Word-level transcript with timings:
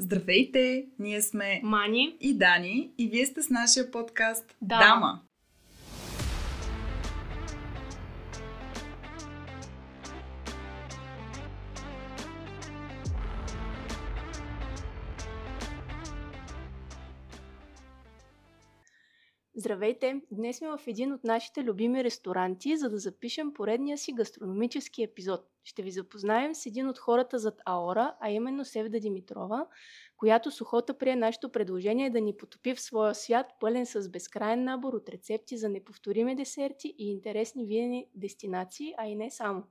Здравейте! 0.00 0.86
Ние 0.98 1.22
сме 1.22 1.60
Мани 1.64 2.16
и 2.20 2.38
Дани 2.38 2.90
и 2.98 3.08
вие 3.08 3.26
сте 3.26 3.42
с 3.42 3.50
нашия 3.50 3.90
подкаст 3.90 4.56
Дама. 4.62 4.84
Дама. 4.84 5.20
Здравейте! 19.60 20.20
Днес 20.30 20.56
сме 20.56 20.68
в 20.68 20.80
един 20.86 21.12
от 21.12 21.24
нашите 21.24 21.64
любими 21.64 22.04
ресторанти, 22.04 22.76
за 22.76 22.90
да 22.90 22.98
запишем 22.98 23.52
поредния 23.54 23.98
си 23.98 24.12
гастрономически 24.12 25.02
епизод. 25.02 25.40
Ще 25.64 25.82
ви 25.82 25.90
запознаем 25.90 26.54
с 26.54 26.66
един 26.66 26.88
от 26.88 26.98
хората 26.98 27.38
зад 27.38 27.60
Аора, 27.66 28.14
а 28.20 28.30
именно 28.30 28.64
Севда 28.64 28.98
Димитрова, 28.98 29.66
която 30.16 30.50
с 30.50 30.60
охота 30.60 30.98
прие 30.98 31.16
нашето 31.16 31.52
предложение 31.52 32.10
да 32.10 32.20
ни 32.20 32.36
потопи 32.36 32.74
в 32.74 32.80
своя 32.80 33.14
свят, 33.14 33.46
пълен 33.60 33.86
с 33.86 34.08
безкрайен 34.08 34.64
набор 34.64 34.92
от 34.92 35.08
рецепти 35.08 35.56
за 35.56 35.68
неповторими 35.68 36.36
десерти 36.36 36.94
и 36.98 37.10
интересни 37.10 37.66
винени 37.66 38.06
дестинации, 38.14 38.94
а 38.98 39.06
и 39.06 39.14
не 39.14 39.30
само. 39.30 39.64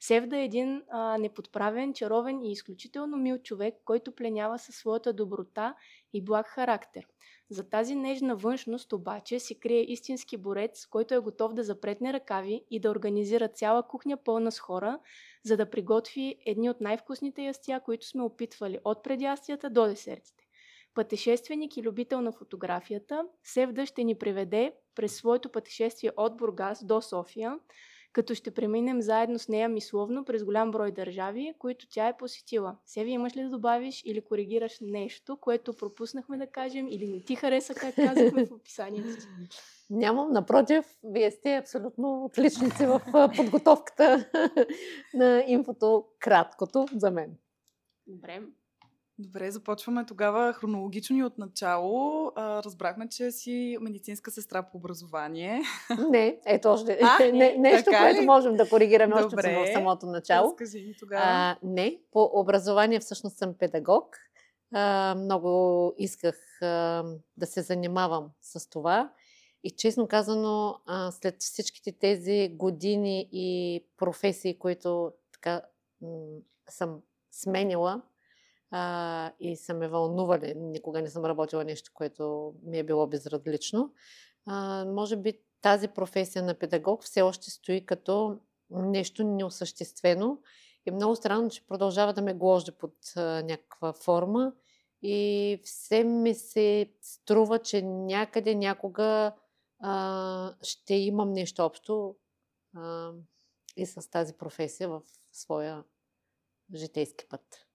Севда 0.00 0.38
е 0.38 0.44
един 0.44 0.82
а, 0.90 1.18
неподправен, 1.18 1.94
чаровен 1.94 2.42
и 2.42 2.52
изключително 2.52 3.16
мил 3.16 3.38
човек, 3.38 3.74
който 3.84 4.14
пленява 4.14 4.58
със 4.58 4.74
своята 4.74 5.12
доброта 5.12 5.74
и 6.12 6.24
благ 6.24 6.46
характер. 6.46 7.06
За 7.50 7.68
тази 7.68 7.94
нежна 7.94 8.36
външност 8.36 8.92
обаче 8.92 9.40
се 9.40 9.54
крие 9.54 9.92
истински 9.92 10.36
борец, 10.36 10.86
който 10.86 11.14
е 11.14 11.18
готов 11.18 11.54
да 11.54 11.64
запретне 11.64 12.12
ръкави 12.12 12.64
и 12.70 12.80
да 12.80 12.90
организира 12.90 13.48
цяла 13.48 13.82
кухня 13.82 14.16
пълна 14.16 14.52
с 14.52 14.58
хора, 14.58 14.98
за 15.44 15.56
да 15.56 15.70
приготви 15.70 16.36
едни 16.46 16.70
от 16.70 16.80
най-вкусните 16.80 17.42
ястия, 17.42 17.80
които 17.80 18.06
сме 18.06 18.22
опитвали 18.22 18.78
от 18.84 19.02
предястията 19.02 19.70
до 19.70 19.86
десертите. 19.86 20.44
Пътешественик 20.94 21.76
и 21.76 21.82
любител 21.82 22.20
на 22.20 22.32
фотографията, 22.32 23.24
Севда 23.42 23.86
ще 23.86 24.04
ни 24.04 24.18
приведе 24.18 24.72
през 24.94 25.16
своето 25.16 25.48
пътешествие 25.48 26.12
от 26.16 26.36
Бургас 26.36 26.84
до 26.84 27.02
София, 27.02 27.58
като 28.12 28.34
ще 28.34 28.50
преминем 28.50 29.02
заедно 29.02 29.38
с 29.38 29.48
нея 29.48 29.68
мисловно 29.68 30.24
през 30.24 30.44
голям 30.44 30.70
брой 30.70 30.92
държави, 30.92 31.54
които 31.58 31.86
тя 31.90 32.08
е 32.08 32.16
посетила. 32.16 32.76
Севи, 32.86 33.10
имаш 33.10 33.36
ли 33.36 33.42
да 33.42 33.50
добавиш 33.50 34.02
или 34.06 34.20
коригираш 34.20 34.78
нещо, 34.80 35.36
което 35.36 35.72
пропуснахме 35.72 36.36
да 36.38 36.46
кажем 36.46 36.88
или 36.88 37.08
не 37.08 37.20
ти 37.20 37.36
хареса, 37.36 37.74
как 37.74 37.94
казахме 37.94 38.46
в 38.46 38.52
описанието? 38.52 39.26
Нямам, 39.90 40.32
напротив, 40.32 40.84
вие 41.04 41.30
сте 41.30 41.56
абсолютно 41.56 42.24
отличници 42.24 42.86
в 42.86 43.00
подготовката 43.36 44.30
на 45.14 45.44
инфото, 45.46 46.04
краткото 46.18 46.86
за 46.96 47.10
мен. 47.10 47.36
Добре. 48.06 48.42
Добре, 49.20 49.50
започваме 49.50 50.06
тогава 50.06 50.52
хронологично 50.52 51.16
и 51.16 51.22
от 51.22 51.38
начало. 51.38 52.32
А, 52.36 52.62
разбрахме, 52.62 53.08
че 53.08 53.30
си 53.30 53.78
медицинска 53.80 54.30
сестра 54.30 54.62
по 54.62 54.76
образование. 54.78 55.62
Не, 56.10 56.38
ето 56.46 56.68
още 56.68 56.98
А, 57.02 57.24
не, 57.32 57.56
нещо, 57.58 57.84
така 57.84 57.98
което 58.04 58.20
ли? 58.22 58.26
можем 58.26 58.56
да 58.56 58.68
коригираме 58.68 59.14
още 59.14 59.28
Добре. 59.28 59.64
в 59.64 59.72
самото 59.72 60.06
начало. 60.06 60.50
Разкажи 60.50 60.84
ми 60.84 60.94
тогава. 60.98 61.22
А, 61.24 61.58
не, 61.62 61.98
по 62.12 62.30
образование 62.32 63.00
всъщност 63.00 63.36
съм 63.36 63.54
педагог. 63.58 64.16
А, 64.74 65.14
много 65.14 65.94
исках 65.98 66.62
а, 66.62 67.04
да 67.36 67.46
се 67.46 67.62
занимавам 67.62 68.30
с 68.40 68.70
това. 68.70 69.12
И 69.64 69.70
честно 69.70 70.08
казано, 70.08 70.78
а, 70.86 71.10
след 71.10 71.34
всичките 71.38 71.92
тези 71.92 72.48
години 72.54 73.28
и 73.32 73.80
професии, 73.96 74.58
които 74.58 75.12
така 75.32 75.62
м- 76.02 76.08
съм 76.68 77.00
сменила 77.30 78.02
а, 78.70 79.32
и 79.40 79.56
са 79.56 79.74
ме 79.74 79.88
вълнували, 79.88 80.54
никога 80.56 81.02
не 81.02 81.10
съм 81.10 81.24
работила 81.24 81.64
нещо, 81.64 81.90
което 81.94 82.54
ми 82.62 82.78
е 82.78 82.84
било 82.84 83.06
безразлично, 83.06 83.92
а, 84.46 84.84
може 84.84 85.16
би 85.16 85.40
тази 85.62 85.88
професия 85.88 86.42
на 86.42 86.54
педагог 86.54 87.04
все 87.04 87.22
още 87.22 87.50
стои 87.50 87.86
като 87.86 88.38
нещо 88.70 89.24
неосъществено. 89.24 90.42
И 90.86 90.90
много 90.90 91.16
странно, 91.16 91.50
че 91.50 91.66
продължава 91.66 92.12
да 92.12 92.22
ме 92.22 92.34
гложди 92.34 92.72
под 92.72 92.94
а, 93.16 93.42
някаква 93.42 93.92
форма. 93.92 94.52
И 95.02 95.60
все 95.64 96.04
ми 96.04 96.34
се 96.34 96.92
струва, 97.02 97.58
че 97.58 97.82
някъде, 97.82 98.54
някога 98.54 99.34
а, 99.80 100.54
ще 100.62 100.94
имам 100.94 101.32
нещо 101.32 101.62
общо 101.62 102.16
а, 102.76 103.12
и 103.76 103.86
с 103.86 104.10
тази 104.10 104.32
професия 104.32 104.88
в 104.88 105.02
своя 105.32 105.84
житейски 106.74 107.28
път. 107.28 107.67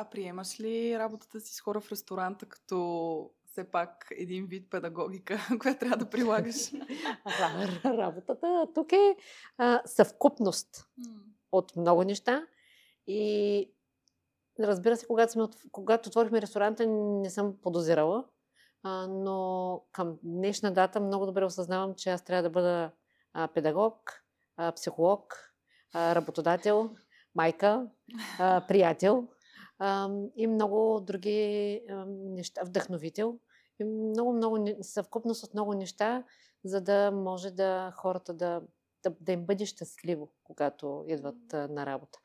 А 0.00 0.04
приемаш 0.04 0.60
ли 0.60 0.98
работата 0.98 1.40
си 1.40 1.54
с 1.54 1.60
хора 1.60 1.80
в 1.80 1.92
ресторанта 1.92 2.46
като 2.46 3.30
все 3.44 3.70
пак 3.70 4.06
един 4.10 4.46
вид 4.46 4.70
педагогика, 4.70 5.38
която 5.60 5.78
трябва 5.78 5.96
да 5.96 6.10
прилагаш? 6.10 6.56
Ра- 7.26 7.98
Работата 7.98 8.66
тук 8.74 8.92
е 8.92 9.16
а, 9.58 9.82
съвкупност 9.84 10.86
от 11.52 11.76
много 11.76 12.04
неща. 12.04 12.46
И 13.06 13.72
разбира 14.60 14.96
се, 14.96 15.06
когато, 15.06 15.32
сме, 15.32 15.44
когато 15.72 16.08
отворихме 16.08 16.42
ресторанта, 16.42 16.86
не 16.86 17.30
съм 17.30 17.56
подозирала. 17.62 18.24
А, 18.82 19.06
но 19.06 19.82
към 19.92 20.18
днешна 20.22 20.72
дата 20.72 21.00
много 21.00 21.26
добре 21.26 21.44
осъзнавам, 21.44 21.94
че 21.94 22.10
аз 22.10 22.24
трябва 22.24 22.42
да 22.42 22.50
бъда 22.50 22.90
а, 23.32 23.48
педагог, 23.48 24.24
а, 24.56 24.72
психолог, 24.72 25.52
а, 25.92 26.14
работодател, 26.14 26.90
майка, 27.34 27.86
а, 28.38 28.64
приятел 28.68 29.28
и 30.36 30.46
много 30.46 31.00
други 31.00 31.80
неща, 32.08 32.62
вдъхновител. 32.64 33.38
И 33.80 33.84
много, 33.84 34.32
много 34.32 34.68
съвкупност 34.82 35.44
от 35.44 35.54
много 35.54 35.74
неща, 35.74 36.24
за 36.64 36.80
да 36.80 37.10
може 37.10 37.50
да 37.50 37.92
хората 37.96 38.34
да, 38.34 38.62
да, 39.02 39.12
да 39.20 39.32
им 39.32 39.46
бъде 39.46 39.66
щастливо, 39.66 40.28
когато 40.44 41.04
идват 41.08 41.52
на 41.52 41.86
работа. 41.86 42.18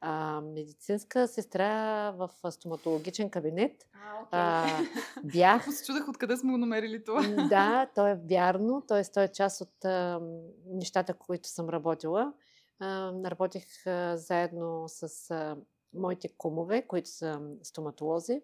А, 0.00 0.40
медицинска 0.40 1.28
сестра 1.28 2.10
в 2.10 2.30
стоматологичен 2.50 3.30
кабинет. 3.30 3.86
А. 3.92 4.26
А, 4.30 4.68
бях. 5.24 5.74
Се 5.74 5.84
чудех 5.84 6.08
откъде 6.08 6.36
сме 6.36 6.52
го 6.52 6.58
намерили 6.58 7.04
това. 7.04 7.22
Да, 7.48 7.86
то 7.94 8.06
е 8.06 8.20
вярно. 8.30 8.82
Т.е. 8.88 9.02
той 9.14 9.24
е 9.24 9.32
част 9.32 9.60
от 9.60 9.84
а, 9.84 10.20
нещата, 10.66 11.14
които 11.14 11.48
съм 11.48 11.68
работила. 11.68 12.32
А, 12.78 13.12
работих 13.24 13.86
а, 13.86 14.16
заедно 14.16 14.84
с 14.88 15.30
а, 15.30 15.56
моите 15.94 16.28
кумове, 16.28 16.86
които 16.86 17.10
са 17.10 17.40
стоматолози 17.62 18.42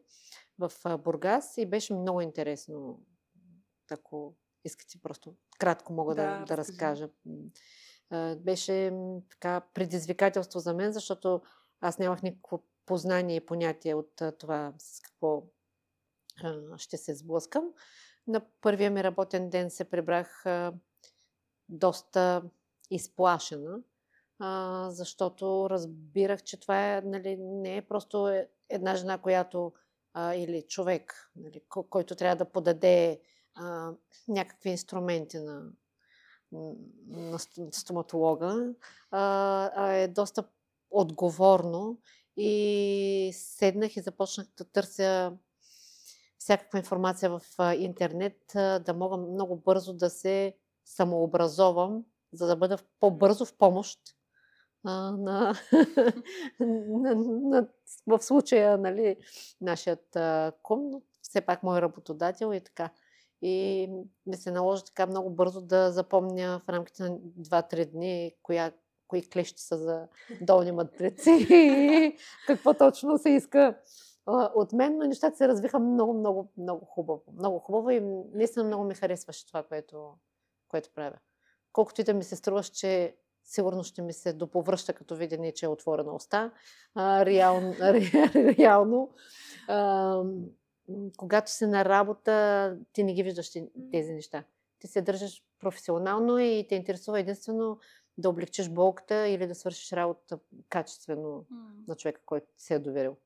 в 0.59 0.73
Бургас 0.99 1.57
и 1.57 1.67
беше 1.67 1.95
много 1.95 2.21
интересно. 2.21 3.01
Ако 3.91 4.35
искате, 4.65 4.99
просто 5.03 5.35
кратко 5.59 5.93
мога 5.93 6.15
да, 6.15 6.39
Да, 6.39 6.45
да, 6.45 6.57
разкажа. 6.57 7.09
Беше 8.37 8.93
така 9.31 9.61
предизвикателство 9.75 10.61
за 10.61 10.75
мен, 10.75 10.93
защото 10.93 11.43
аз 11.81 11.99
нямах 11.99 12.23
никакво 12.23 12.63
познание 12.87 13.37
и 13.37 13.47
понятие 13.47 13.95
от 13.95 14.23
това 14.39 14.75
с 14.79 15.01
какво 15.01 15.43
ще 16.77 16.97
се 16.97 17.15
сблъскам. 17.15 17.65
На 18.27 18.47
първия 18.61 18.91
ми 18.91 19.05
работен 19.05 19.51
ден 19.51 19.71
се 19.71 19.91
прибрах 19.91 20.45
доста 21.69 22.43
изплашена, 22.91 23.79
а, 24.39 24.91
защото 24.91 25.71
разбирах, 25.71 26.43
че 26.43 26.61
това 26.61 26.97
е, 26.97 27.01
нали, 27.01 27.37
не 27.37 27.77
е 27.77 27.83
просто 27.83 28.29
е- 28.29 28.49
една 28.69 28.95
жена, 28.97 29.19
която 29.19 29.73
а, 30.15 30.35
или 30.35 30.63
човек, 30.63 31.31
нали, 31.37 31.61
ко- 31.69 31.89
който 31.91 32.15
трябва 32.15 32.37
да 32.37 32.51
подаде 32.53 33.21
а, 33.55 33.93
някакви 34.29 34.71
инструменти 34.71 35.39
на, 35.39 35.63
на 37.07 37.39
ст- 37.39 37.75
стоматолога, 37.75 38.75
а, 39.11 39.21
а 39.75 39.93
е 39.93 40.09
доста 40.09 40.45
отговорно 40.91 41.99
и 42.37 43.31
седнах 43.35 43.97
и 43.97 44.01
започнах 44.01 44.47
да 44.59 44.65
търся 44.65 45.33
всякаква 46.39 46.79
информация 46.79 47.31
в 47.31 47.75
интернет, 47.79 48.39
да 48.55 48.95
мога 48.95 49.17
много 49.17 49.57
бързо 49.57 49.93
да 49.93 50.11
се 50.11 50.57
самообразовам, 50.85 52.05
за 52.33 52.47
да 52.47 52.57
бъда 52.57 52.79
по-бързо 53.01 53.45
в 53.45 53.57
помощ 53.57 54.01
а, 54.87 55.11
на, 55.11 55.55
на, 56.61 57.15
на, 57.15 57.67
в 58.07 58.23
случая, 58.23 58.79
нали, 58.79 59.17
нашият 59.61 60.17
а, 60.17 60.53
кум, 60.63 61.03
все 61.23 61.41
пак 61.41 61.63
мой 61.63 61.83
работодател 61.83 62.53
и 62.55 62.61
така. 62.61 62.91
И 63.43 63.89
ми 64.27 64.37
се 64.37 64.51
наложи 64.51 64.85
така 64.85 65.07
много 65.07 65.31
бързо 65.31 65.61
да 65.61 65.93
запомня 65.93 66.61
в 66.67 66.69
рамките 66.69 67.03
на 67.03 67.11
2-3 67.11 67.91
дни 67.91 68.35
коя, 68.43 68.73
кои 69.09 69.29
клещи 69.31 69.63
са 69.63 69.79
за 69.79 70.09
долни 70.41 70.73
матрици 70.73 71.31
и 71.51 72.17
какво 72.47 72.75
точно 72.75 73.19
се 73.19 73.31
иска 73.31 73.79
от 74.55 74.73
мен, 74.73 74.99
но 74.99 75.07
нещата 75.07 75.37
се 75.37 75.49
развиха 75.49 75.79
много, 75.79 76.15
много, 76.15 76.53
много 76.57 76.85
хубаво. 76.85 77.23
Много 77.39 77.59
хубаво 77.59 77.91
и 77.91 78.01
наистина 78.35 78.65
много 78.65 78.85
ми 78.85 78.95
харесваше 78.95 79.47
това, 79.47 79.63
което, 79.63 80.15
което 80.69 80.91
правя. 80.95 81.17
Колкото 81.73 82.01
и 82.01 82.05
да 82.05 82.15
ми 82.15 82.25
се 82.25 82.37
струваш, 82.37 82.67
че 82.67 83.17
сигурно 83.47 83.85
ще 83.85 84.03
ми 84.03 84.13
се 84.13 84.33
доповръща, 84.33 84.93
като 84.93 85.17
видя 85.17 85.53
че 85.53 85.67
е 85.67 85.69
отворена 85.69 86.15
уста. 86.15 86.53
А, 86.95 87.27
реално, 87.27 87.75
ре, 87.81 88.55
реално 88.59 89.11
а, 89.69 90.23
когато 91.17 91.51
си 91.51 91.67
на 91.67 91.85
работа, 91.85 92.77
ти 92.93 93.05
не 93.05 93.15
ги 93.15 93.23
виждаш 93.23 93.51
тези 93.93 94.13
неща. 94.13 94.45
Ти 94.79 94.87
се 94.87 95.03
държиш 95.03 95.45
професионално 95.61 96.39
и 96.39 96.67
те 96.69 96.75
интересува 96.75 97.21
единствено 97.21 97.79
да 98.19 98.29
облегчиш 98.29 98.69
болката 98.69 99.29
или 99.29 99.47
да 99.47 99.55
свършиш 99.55 99.93
работа 99.93 100.39
качествено 100.69 101.47
mm. 101.53 101.89
на 101.89 101.97
човека, 101.97 102.21
който 102.27 102.47
се 102.57 102.75
е 102.75 102.79
доверил. 102.79 103.17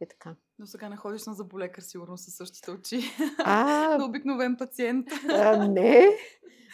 И 0.00 0.06
така. 0.08 0.36
Но 0.58 0.66
сега 0.66 0.88
не 0.88 0.96
ходиш 0.96 1.26
на 1.26 1.34
заболекар, 1.34 1.82
сигурно 1.82 2.16
със 2.16 2.34
същите 2.34 2.70
очи. 2.70 3.00
А, 3.44 3.96
на 3.98 4.04
обикновен 4.04 4.56
пациент. 4.56 5.08
А, 5.28 5.68
не. 5.68 6.06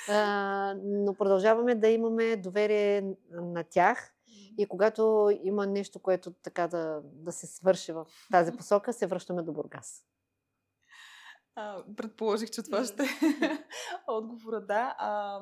А, 0.09 0.75
но 0.85 1.15
продължаваме 1.15 1.75
да 1.75 1.89
имаме 1.89 2.37
доверие 2.37 3.15
на 3.31 3.65
тях. 3.65 4.15
И 4.59 4.67
когато 4.67 5.31
има 5.43 5.67
нещо, 5.67 5.99
което 5.99 6.33
така 6.33 6.69
да, 6.69 7.01
да 7.05 7.33
се 7.33 7.47
свърши 7.47 7.93
в 7.93 8.07
тази 8.31 8.53
посока, 8.57 8.93
се 8.93 9.07
връщаме 9.07 9.43
до 9.43 9.53
Бургас. 9.53 10.05
А, 11.55 11.85
предположих, 11.97 12.51
че 12.51 12.63
това 12.63 12.85
ще 12.85 13.03
е 13.03 13.07
отговора, 14.09 14.61
да. 14.61 14.95
А, 14.99 15.41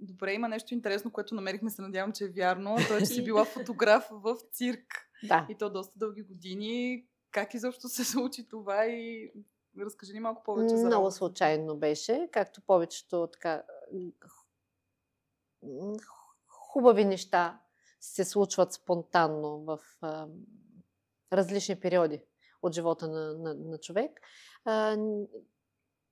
добре, 0.00 0.32
има 0.32 0.48
нещо 0.48 0.74
интересно, 0.74 1.12
което 1.12 1.34
намерихме, 1.34 1.70
се 1.70 1.82
надявам, 1.82 2.12
че 2.12 2.24
е 2.24 2.28
вярно. 2.28 2.76
То 2.88 2.96
е, 2.96 2.98
че 2.98 3.06
си 3.06 3.24
била 3.24 3.44
фотограф 3.44 4.08
в 4.10 4.36
цирк. 4.52 4.86
Да. 5.28 5.46
И 5.50 5.58
то 5.58 5.70
доста 5.70 5.98
дълги 5.98 6.22
години. 6.22 7.06
Как 7.30 7.54
изобщо 7.54 7.88
се 7.88 8.04
случи 8.04 8.48
това 8.48 8.86
и 8.86 9.32
разкажи 9.80 10.12
ни 10.12 10.20
малко 10.20 10.42
повече 10.42 10.76
за 10.76 10.86
Много 10.86 11.10
случайно 11.10 11.76
беше, 11.76 12.28
както 12.32 12.60
повечето 12.66 13.28
така 13.32 13.62
хубави 16.48 17.04
неща 17.04 17.60
се 18.00 18.24
случват 18.24 18.72
спонтанно 18.72 19.64
в 19.64 19.78
а, 20.00 20.26
различни 21.32 21.80
периоди 21.80 22.22
от 22.62 22.74
живота 22.74 23.08
на, 23.08 23.34
на, 23.34 23.54
на 23.54 23.78
човек. 23.78 24.20
А, 24.64 24.96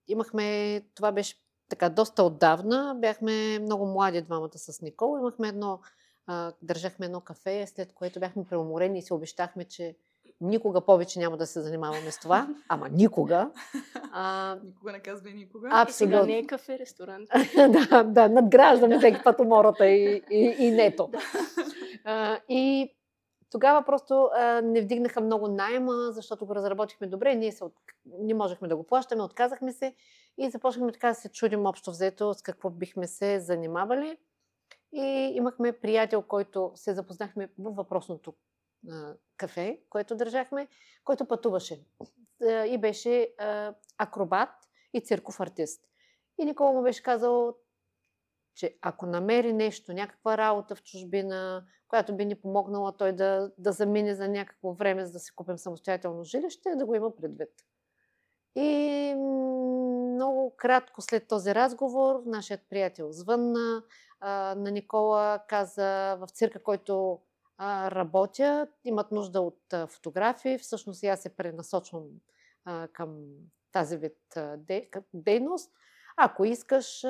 имахме, 0.09 0.81
това 0.95 1.13
беше 1.13 1.37
така 1.69 1.89
доста 1.89 2.23
отдавна, 2.23 2.97
бяхме 3.01 3.59
много 3.59 3.87
млади 3.87 4.23
двамата 4.23 4.59
с 4.59 4.83
Никол, 4.83 5.19
имахме 5.19 5.49
едно, 5.49 5.81
а, 6.27 6.53
държахме 6.63 7.07
едно 7.07 7.21
кафе, 7.21 7.67
след 7.67 7.93
което 7.93 8.21
бяхме 8.21 8.45
преуморени 8.45 8.99
и 8.99 9.03
си 9.03 9.13
обещахме, 9.13 9.65
че 9.65 9.97
никога 10.41 10.81
повече 10.81 11.19
няма 11.19 11.37
да 11.37 11.47
се 11.47 11.61
занимаваме 11.61 12.11
с 12.11 12.19
това, 12.19 12.49
ама 12.69 12.89
никога. 12.89 13.51
А, 14.13 14.57
никога 14.65 14.93
не 14.93 15.01
казвай 15.01 15.33
никога. 15.33 15.69
Абсолютно. 15.73 16.17
И 16.17 16.19
сега 16.19 16.27
не 16.27 16.39
е 16.39 16.47
кафе, 16.47 16.79
ресторант. 16.79 17.29
да, 17.57 18.03
да, 18.03 18.29
надграждаме 18.29 18.99
всеки 18.99 19.21
път 19.25 19.41
умората 19.41 19.87
и, 19.87 20.23
и, 20.31 20.57
и 20.59 20.71
нето. 20.71 21.11
а, 22.05 22.39
и 22.49 22.95
тогава 23.51 23.83
просто 23.85 24.31
а, 24.35 24.61
не 24.61 24.81
вдигнаха 24.81 25.21
много 25.21 25.49
найма, 25.49 26.13
защото 26.13 26.47
го 26.47 26.55
разработихме 26.55 27.07
добре. 27.07 27.35
Ние 27.35 27.53
се 27.53 27.65
от... 27.65 27.75
не 28.19 28.35
можехме 28.35 28.69
да 28.69 28.77
го 28.77 28.87
плащаме, 28.87 29.23
отказахме 29.23 29.73
се 29.73 29.95
и 30.39 30.51
започнахме 30.51 30.93
така 30.93 31.09
да 31.09 31.15
се 31.15 31.29
чудим 31.29 31.67
общо 31.67 31.91
взето 31.91 32.35
с 32.35 32.43
какво 32.43 32.71
бихме 32.71 33.07
се 33.07 33.41
занимавали. 33.41 34.17
И 34.93 35.33
имахме 35.35 35.73
приятел, 35.73 36.23
който 36.23 36.73
се 36.75 36.95
запознахме 36.95 37.49
в 37.59 37.71
въпросното 37.71 38.35
кафе, 39.37 39.81
което 39.91 40.17
държахме, 40.17 40.69
който 41.05 41.29
пътуваше 41.29 41.85
а, 42.43 42.67
и 42.67 42.79
беше 42.79 43.35
акробат 43.99 44.49
и 44.95 45.01
цирков 45.01 45.41
артист. 45.41 45.85
И 46.39 46.45
Никола 46.45 46.73
му 46.73 46.83
беше 46.83 47.03
казал, 47.03 47.57
че 48.55 48.79
ако 48.83 49.07
намери 49.07 49.53
нещо, 49.53 49.93
някаква 49.93 50.39
работа 50.39 50.75
в 50.75 50.83
чужбина, 50.83 51.65
която 51.89 52.17
би 52.17 52.25
ни 52.25 52.35
помогнала 52.35 52.97
той 52.97 53.13
да, 53.13 53.53
да 53.59 53.73
замине 53.73 54.15
за 54.15 54.29
някакво 54.29 54.73
време, 54.73 55.07
за 55.07 55.13
да 55.13 55.19
си 55.19 55.35
купим 55.35 55.59
самостоятелно 55.59 56.25
жилище, 56.25 56.77
да 56.77 56.87
го 56.87 56.95
има 56.95 57.17
предвид. 57.17 57.51
И 58.55 59.15
много 60.15 60.55
кратко 60.57 61.03
след 61.03 61.29
този 61.29 61.55
разговор, 61.55 62.23
нашият 62.27 62.61
приятел 62.71 63.13
звънна 63.13 63.83
на 64.57 64.71
Никола, 64.71 65.41
каза 65.49 66.17
в 66.21 66.27
цирка, 66.33 66.63
който 66.63 67.21
а, 67.63 67.91
работя, 67.91 68.69
имат 68.85 69.13
нужда 69.13 69.41
от 69.41 69.75
фотографии. 69.89 70.59
Всъщност 70.59 71.05
аз 71.05 71.21
се 71.21 71.37
пренасочвам 71.37 72.05
към 72.93 73.25
тази 73.73 73.97
вид 73.97 74.39
дейност. 75.15 75.73
Ако 76.17 76.45
искаш, 76.45 77.05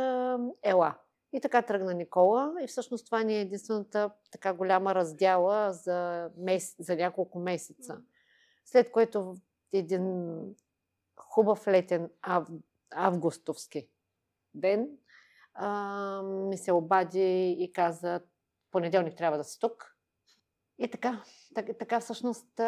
ела. 0.63 0.95
И 1.33 1.41
така 1.41 1.63
тръгна 1.63 1.95
Никола. 1.95 2.55
И 2.63 2.67
всъщност 2.67 3.07
това 3.07 3.23
ни 3.23 3.37
е 3.37 3.41
единствената 3.41 4.11
така 4.31 4.53
голяма 4.53 4.95
раздяла 4.95 5.73
за, 5.73 6.31
мес... 6.37 6.77
за 6.79 6.97
няколко 6.97 7.39
месеца. 7.39 8.01
След 8.65 8.91
което 8.91 9.37
един 9.73 10.35
хубав 11.17 11.69
летен 11.69 12.11
ав... 12.23 12.49
августовски 12.95 13.89
ден 14.55 14.89
а, 15.55 16.23
ми 16.23 16.59
се 16.59 16.73
обади 16.73 17.51
и 17.51 17.73
каза, 17.73 18.21
понеделник 18.71 19.17
трябва 19.17 19.39
да 19.39 19.45
си 19.45 19.61
тук. 19.61 19.90
И 20.83 20.91
така, 20.91 21.25
така, 21.55 21.73
така 21.73 22.01
всъщност 22.01 22.61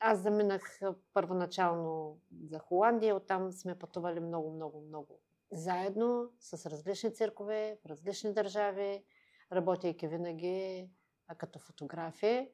аз 0.00 0.18
заминах 0.18 0.80
първоначално 1.12 2.18
за 2.44 2.58
Холандия, 2.58 3.16
оттам 3.16 3.52
сме 3.52 3.78
пътували 3.78 4.20
много, 4.20 4.50
много, 4.50 4.80
много 4.80 5.20
заедно 5.52 6.30
с 6.38 6.70
различни 6.70 7.14
циркове 7.14 7.78
в 7.82 7.86
различни 7.86 8.32
държави, 8.32 9.04
работейки 9.52 10.08
винаги 10.08 10.90
като 11.38 11.58
фотографи. 11.58 12.50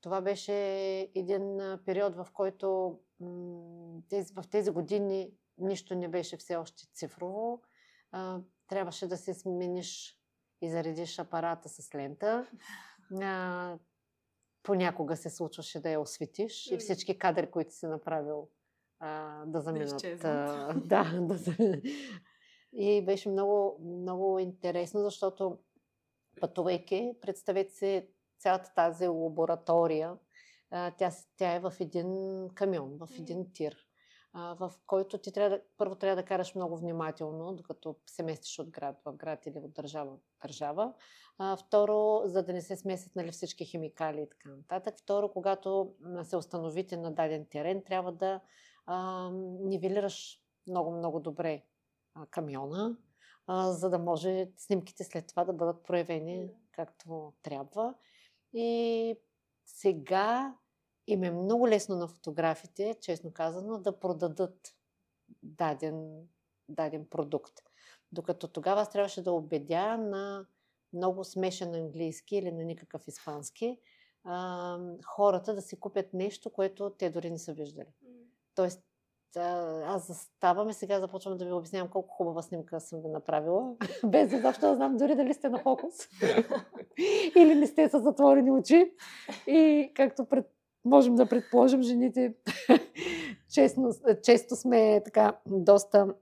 Това 0.00 0.20
беше 0.20 0.54
един 1.14 1.60
период, 1.86 2.16
в 2.16 2.26
който 2.32 2.98
в 4.34 4.48
тези 4.50 4.70
години 4.70 5.32
нищо 5.58 5.94
не 5.94 6.08
беше 6.08 6.36
все 6.36 6.56
още 6.56 6.86
цифрово. 6.94 7.62
Трябваше 8.68 9.06
да 9.06 9.16
се 9.16 9.34
смениш 9.34 10.18
и 10.60 10.70
заредиш 10.70 11.18
апарата 11.18 11.68
с 11.68 11.94
лента. 11.94 12.46
Понякога 14.62 15.16
се 15.16 15.30
случваше 15.30 15.80
да 15.80 15.90
я 15.90 16.00
осветиш 16.00 16.70
и 16.70 16.76
всички 16.76 17.18
кадри, 17.18 17.50
които 17.50 17.74
си 17.74 17.86
направил, 17.86 18.48
а, 19.00 19.44
да 19.46 19.60
заминат. 19.60 20.02
Да, 20.22 20.74
да, 20.74 21.20
да, 21.20 21.80
и 22.72 23.04
беше 23.04 23.28
много, 23.28 23.80
много 23.84 24.38
интересно, 24.38 25.00
защото 25.00 25.58
пътувайки, 26.40 27.14
представете 27.20 27.74
се 27.74 28.08
цялата 28.38 28.74
тази 28.74 29.06
лаборатория, 29.06 30.16
а, 30.70 30.90
тя, 30.90 31.10
тя 31.36 31.54
е 31.54 31.60
в 31.60 31.72
един 31.80 32.08
камион, 32.54 32.96
в 32.98 33.08
един 33.18 33.52
тир, 33.52 33.72
а, 33.72 33.93
в 34.34 34.72
който 34.86 35.18
ти 35.18 35.32
трябва 35.32 35.50
да, 35.50 35.62
първо 35.76 35.94
трябва 35.94 36.22
да 36.22 36.26
караш 36.26 36.54
много 36.54 36.76
внимателно, 36.76 37.52
докато 37.52 37.96
се 38.06 38.22
местиш 38.22 38.58
от 38.58 38.70
град 38.70 38.96
в 39.04 39.12
град 39.12 39.46
или 39.46 39.58
от 39.58 39.72
държава 39.72 40.16
в 40.16 40.42
държава. 40.42 40.92
А, 41.38 41.56
второ, 41.56 42.22
за 42.24 42.42
да 42.42 42.52
не 42.52 42.60
се 42.60 42.76
смесят 42.76 43.16
нали, 43.16 43.30
всички 43.30 43.64
химикали 43.64 44.20
и 44.22 44.28
така 44.28 44.48
нататък. 44.48 44.94
Второ, 44.98 45.28
когато 45.32 45.94
се 46.22 46.36
установите 46.36 46.96
на 46.96 47.12
даден 47.12 47.46
терен, 47.50 47.82
трябва 47.82 48.12
да 48.12 48.40
а, 48.86 49.30
нивелираш 49.60 50.40
много-много 50.66 51.20
добре 51.20 51.62
а, 52.14 52.26
камиона, 52.26 52.96
а, 53.46 53.72
за 53.72 53.90
да 53.90 53.98
може 53.98 54.48
снимките 54.56 55.04
след 55.04 55.26
това 55.26 55.44
да 55.44 55.52
бъдат 55.52 55.84
проявени 55.84 56.50
както 56.72 57.32
трябва. 57.42 57.94
И 58.52 59.16
сега 59.64 60.54
им 61.06 61.24
е 61.24 61.30
много 61.30 61.68
лесно 61.68 61.96
на 61.96 62.08
фотографите, 62.08 62.96
честно 63.00 63.32
казано, 63.32 63.78
да 63.78 63.98
продадат 64.00 64.74
даден, 65.42 66.28
даден 66.68 67.06
продукт. 67.10 67.52
Докато 68.12 68.48
тогава 68.48 68.80
аз 68.80 68.90
трябваше 68.90 69.22
да 69.22 69.32
убедя 69.32 69.96
на 69.96 70.46
много 70.92 71.24
смешен 71.24 71.74
английски 71.74 72.36
или 72.36 72.52
на 72.52 72.64
никакъв 72.64 73.08
испански 73.08 73.78
а, 74.24 74.78
хората 75.04 75.54
да 75.54 75.62
си 75.62 75.80
купят 75.80 76.14
нещо, 76.14 76.50
което 76.50 76.90
те 76.90 77.10
дори 77.10 77.30
не 77.30 77.38
са 77.38 77.52
виждали. 77.52 77.88
Тоест, 78.54 78.82
аз 79.86 80.06
заставам 80.06 80.68
и 80.68 80.74
сега 80.74 81.00
започвам 81.00 81.38
да 81.38 81.44
ви 81.44 81.52
обяснявам 81.52 81.90
колко 81.90 82.14
хубава 82.14 82.42
снимка 82.42 82.80
съм 82.80 83.00
ви 83.00 83.08
направила, 83.08 83.74
без 84.04 84.32
изобщо 84.32 84.60
да 84.60 84.74
знам 84.74 84.96
дори 84.96 85.14
дали 85.14 85.34
сте 85.34 85.48
на 85.48 85.58
фокус 85.58 85.94
или 87.36 87.54
не 87.54 87.66
сте 87.66 87.88
с 87.88 88.00
затворени 88.00 88.50
очи. 88.50 88.92
И 89.46 89.92
както 89.94 90.24
пред, 90.24 90.46
можем 90.84 91.14
да 91.14 91.26
предположим, 91.26 91.82
жените 91.82 92.34
честно, 93.54 93.90
често 94.22 94.56
сме 94.56 95.02
така 95.04 95.38
доста 95.46 96.14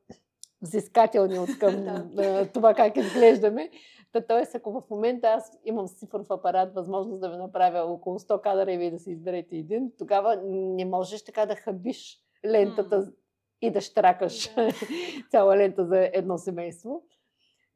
взискателни 0.62 1.38
от 1.38 1.59
към 1.59 1.85
това 2.54 2.75
как 2.75 2.97
изглеждаме. 2.97 3.71
Та, 4.12 4.21
т.е. 4.21 4.57
ако 4.57 4.73
в 4.73 4.83
момента 4.90 5.28
аз 5.28 5.59
имам 5.64 5.88
с 5.88 5.99
цифров 5.99 6.31
апарат 6.31 6.75
възможност 6.75 7.21
да 7.21 7.31
ви 7.31 7.37
направя 7.37 7.92
около 7.92 8.19
100 8.19 8.40
кадра 8.40 8.73
и 8.73 8.78
вие 8.78 8.90
да 8.90 8.99
си 8.99 9.11
изберете 9.11 9.57
един, 9.57 9.92
тогава 9.99 10.42
не 10.47 10.85
можеш 10.85 11.25
така 11.25 11.47
да 11.47 11.54
хабиш 11.54 12.19
лентата 12.47 13.02
mm. 13.02 13.14
и 13.61 13.71
да 13.71 13.81
штракаш 13.81 14.54
да. 14.54 14.69
цяла 15.31 15.57
лента 15.57 15.87
за 15.87 16.11
едно 16.12 16.38
семейство. 16.38 17.02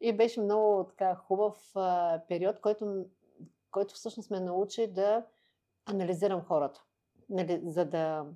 И 0.01 0.13
беше 0.13 0.41
много 0.41 0.85
така 0.85 1.15
хубав 1.15 1.71
а, 1.75 2.21
период, 2.29 2.61
който, 2.61 3.05
който 3.71 3.95
всъщност 3.95 4.31
ме 4.31 4.41
научи 4.41 4.87
да 4.87 5.25
анализирам 5.87 6.41
хората. 6.41 6.83
Нали, 7.29 7.61
за 7.65 7.85
да... 7.85 8.27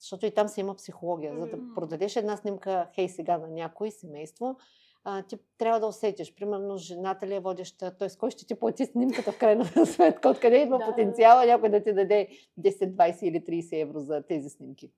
Защото 0.00 0.26
и 0.26 0.34
там 0.34 0.48
се 0.48 0.60
има 0.60 0.74
психология. 0.74 1.34
За 1.40 1.46
да 1.46 1.74
продадеш 1.74 2.16
една 2.16 2.36
снимка, 2.36 2.88
хей 2.94 3.08
сега 3.08 3.38
на 3.38 3.48
някой 3.48 3.90
семейство, 3.90 4.56
а, 5.04 5.22
ти 5.22 5.36
трябва 5.58 5.80
да 5.80 5.86
усетиш. 5.86 6.34
Примерно, 6.34 6.76
жената 6.76 7.26
ли 7.26 7.34
е 7.34 7.40
водеща, 7.40 7.96
т.е. 7.96 8.08
кой 8.18 8.30
ще 8.30 8.46
ти 8.46 8.54
плати 8.54 8.86
снимката 8.86 9.32
в 9.32 9.38
крайна 9.38 9.64
сметка, 9.86 10.28
откъде 10.28 10.62
идва 10.62 10.78
да. 10.78 10.86
потенциала 10.86 11.46
някой 11.46 11.68
да 11.68 11.82
ти 11.82 11.92
даде 11.92 12.28
10, 12.60 12.94
20 12.94 13.22
или 13.22 13.40
30 13.40 13.82
евро 13.82 14.00
за 14.00 14.22
тези 14.22 14.50
снимки. 14.50 14.90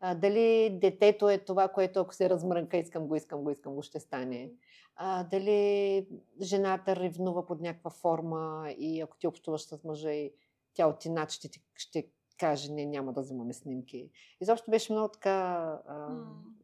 А, 0.00 0.14
дали 0.14 0.70
детето 0.80 1.30
е 1.30 1.38
това, 1.38 1.68
което 1.68 2.00
ако 2.00 2.14
се 2.14 2.30
размрънка, 2.30 2.76
искам 2.76 3.06
го, 3.06 3.16
искам 3.16 3.44
го, 3.44 3.50
искам 3.50 3.74
го, 3.74 3.82
ще 3.82 4.00
стане. 4.00 4.50
А, 4.96 5.24
дали 5.24 6.06
жената 6.42 6.96
ревнува 6.96 7.46
под 7.46 7.60
някаква 7.60 7.90
форма 7.90 8.74
и 8.78 9.00
ако 9.00 9.16
ти 9.16 9.26
общуваш 9.26 9.62
с 9.62 9.84
мъжа 9.84 10.10
и 10.10 10.32
тя 10.76 10.86
от 10.86 11.04
инат 11.04 11.30
ще, 11.30 11.48
ще 11.74 12.10
каже, 12.38 12.72
не, 12.72 12.86
няма 12.86 13.12
да 13.12 13.20
взимаме 13.20 13.52
снимки. 13.52 14.10
Изобщо 14.40 14.70
беше 14.70 14.92
много 14.92 15.08
така 15.08 15.80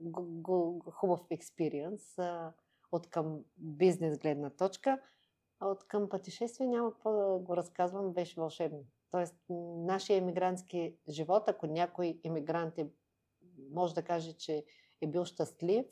mm. 0.05 0.91
хубав 0.91 1.21
експириенс 1.31 2.03
от 2.93 3.11
към 3.11 3.41
бизнес 3.57 4.19
гледна 4.19 4.51
точка. 4.51 5.01
А 5.61 5.69
от 5.69 5.85
към 5.87 6.09
пътешествие 6.09 6.67
няма 6.67 6.93
какво 6.93 7.13
да 7.13 7.39
го 7.39 7.57
разказвам, 7.57 8.13
беше 8.13 8.41
вълшебно. 8.41 8.85
Тоест, 9.11 9.35
нашия 9.77 10.17
емигрантски 10.17 10.97
живот, 11.09 11.49
ако 11.49 11.67
някой 11.67 12.21
емигрант 12.25 12.79
е, 12.79 12.89
може 13.71 13.95
да 13.95 14.03
каже, 14.03 14.33
че 14.33 14.65
е 15.01 15.07
бил 15.07 15.25
щастлив 15.25 15.87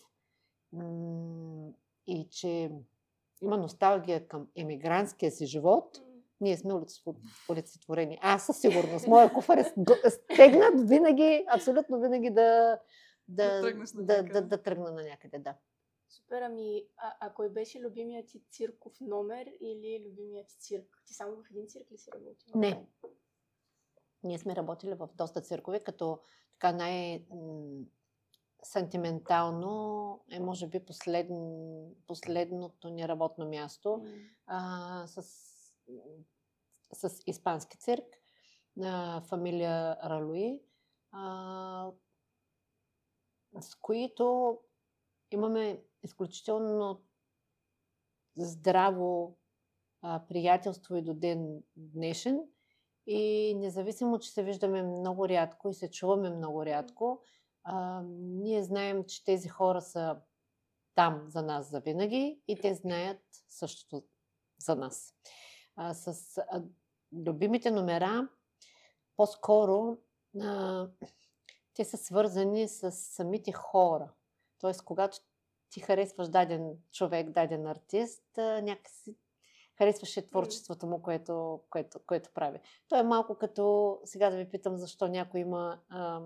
и 2.06 2.28
че 2.30 2.72
има 3.42 3.56
носталгия 3.56 4.28
към 4.28 4.48
емигрантския 4.56 5.30
си 5.30 5.46
живот, 5.46 6.02
ние 6.40 6.56
сме 6.56 6.74
олицетворени. 7.50 8.18
Аз 8.22 8.46
със 8.46 8.60
сигурност. 8.60 9.06
Моя 9.06 9.32
куфар 9.32 9.58
е 9.58 9.64
стегнат 10.10 10.88
винаги, 10.88 11.44
абсолютно 11.48 12.00
винаги 12.00 12.30
да, 12.30 12.78
да, 13.28 13.60
да, 13.60 13.72
да, 13.94 14.22
да, 14.22 14.42
да 14.42 14.62
тръгна 14.62 14.92
на 14.92 15.02
някъде. 15.02 15.38
Да. 15.38 15.54
Супер, 16.08 16.42
ами 16.42 16.86
а, 16.96 17.14
а 17.20 17.32
кой 17.32 17.48
беше 17.48 17.80
любимият 17.80 18.26
ти 18.26 18.42
цирков 18.50 19.00
номер 19.00 19.46
или 19.60 20.04
любимият 20.08 20.48
ти 20.48 20.58
цирк? 20.58 21.02
Ти 21.06 21.14
само 21.14 21.36
в 21.36 21.50
един 21.50 21.66
цирк 21.68 21.90
ли 21.92 21.98
си 21.98 22.10
работила? 22.14 22.52
Не. 22.54 22.86
Ние 24.22 24.38
сме 24.38 24.56
работили 24.56 24.94
в 24.94 25.08
доста 25.14 25.40
циркове, 25.40 25.80
като 25.80 26.18
така 26.52 26.72
най- 26.72 27.24
сантиментално 28.62 30.20
е, 30.30 30.40
може 30.40 30.66
би, 30.66 30.80
послед... 30.80 31.28
последното 32.06 32.90
ни 32.90 33.08
работно 33.08 33.48
място 33.48 33.88
mm. 33.88 34.28
а, 34.46 35.06
с, 35.06 35.22
с 36.92 37.22
испански 37.26 37.78
цирк 37.78 38.04
на 38.76 39.22
фамилия 39.28 39.96
Ралуи, 40.04 40.62
а, 41.12 41.90
с 43.60 43.74
които 43.74 44.58
имаме 45.30 45.82
изключително 46.02 47.02
здраво 48.36 49.38
а, 50.02 50.26
приятелство 50.28 50.96
и 50.96 51.02
до 51.02 51.14
ден 51.14 51.62
днешен. 51.76 52.40
И 53.06 53.54
независимо, 53.54 54.18
че 54.18 54.30
се 54.30 54.42
виждаме 54.42 54.82
много 54.82 55.28
рядко 55.28 55.70
и 55.70 55.74
се 55.74 55.90
чуваме 55.90 56.30
много 56.30 56.66
рядко, 56.66 57.22
а, 57.64 58.02
ние 58.18 58.62
знаем, 58.62 59.04
че 59.04 59.24
тези 59.24 59.48
хора 59.48 59.80
са 59.82 60.20
там 60.94 61.24
за 61.26 61.42
нас 61.42 61.70
за 61.70 61.80
винаги 61.80 62.40
и 62.48 62.60
те 62.60 62.74
знаят 62.74 63.22
същото 63.48 64.04
за 64.58 64.76
нас. 64.76 65.14
А, 65.76 65.94
с 65.94 66.38
а, 66.38 66.62
любимите 67.12 67.70
номера, 67.70 68.28
по-скоро 69.16 69.98
а, 70.40 70.88
те 71.74 71.84
са 71.84 71.96
свързани 71.96 72.68
с 72.68 72.92
самите 72.92 73.52
хора. 73.52 74.12
Тоест, 74.58 74.84
когато 74.84 75.18
ти 75.70 75.80
харесваш 75.80 76.28
даден 76.28 76.76
човек, 76.92 77.30
даден 77.30 77.66
артист, 77.66 78.24
някакси 78.38 79.16
харесваше 79.80 80.26
творчеството 80.26 80.86
му, 80.86 81.02
което, 81.02 81.60
което, 81.70 81.98
което 82.06 82.30
прави. 82.34 82.60
То 82.88 82.96
е 82.96 83.02
малко 83.02 83.34
като, 83.34 83.98
сега 84.04 84.30
да 84.30 84.36
ви 84.36 84.50
питам, 84.50 84.76
защо 84.76 85.08
някой 85.08 85.40
има 85.40 85.80
а, 85.88 86.20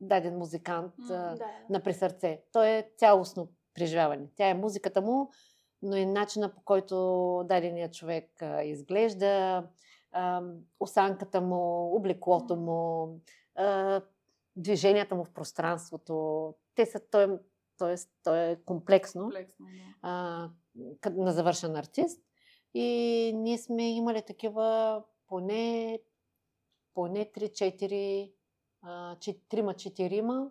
даден 0.00 0.38
музикант 0.38 0.94
а, 1.10 1.36
да. 1.36 1.46
на 1.70 1.82
пресърце. 1.82 2.42
То 2.52 2.62
е 2.62 2.90
цялостно 2.96 3.48
преживяване. 3.74 4.28
Тя 4.36 4.48
е 4.48 4.54
музиката 4.54 5.02
му, 5.02 5.30
но 5.84 5.96
и 5.96 6.06
начина 6.06 6.54
по 6.54 6.60
който 6.60 6.96
даденият 7.48 7.94
човек 7.94 8.42
а, 8.42 8.62
изглежда, 8.62 9.64
а, 10.12 10.42
осанката 10.80 11.40
му, 11.40 11.94
облеклото 11.96 12.56
му, 12.56 13.16
а, 13.54 14.00
движенията 14.56 15.14
му 15.14 15.24
в 15.24 15.30
пространството. 15.30 16.54
Те 16.74 16.86
са, 16.86 17.00
той, 17.10 17.38
т.е. 17.78 17.94
то 18.22 18.34
е 18.34 18.60
комплексно, 18.64 19.22
комплексно 19.22 19.66
да. 19.66 19.72
а, 20.02 21.10
на 21.10 21.32
завършен 21.32 21.76
артист. 21.76 22.22
И 22.74 23.32
ние 23.34 23.58
сме 23.58 23.94
имали 23.94 24.22
такива 24.22 25.02
поне, 25.26 25.98
поне 26.94 27.32
3-4, 27.32 28.32
3-4, 28.84 30.50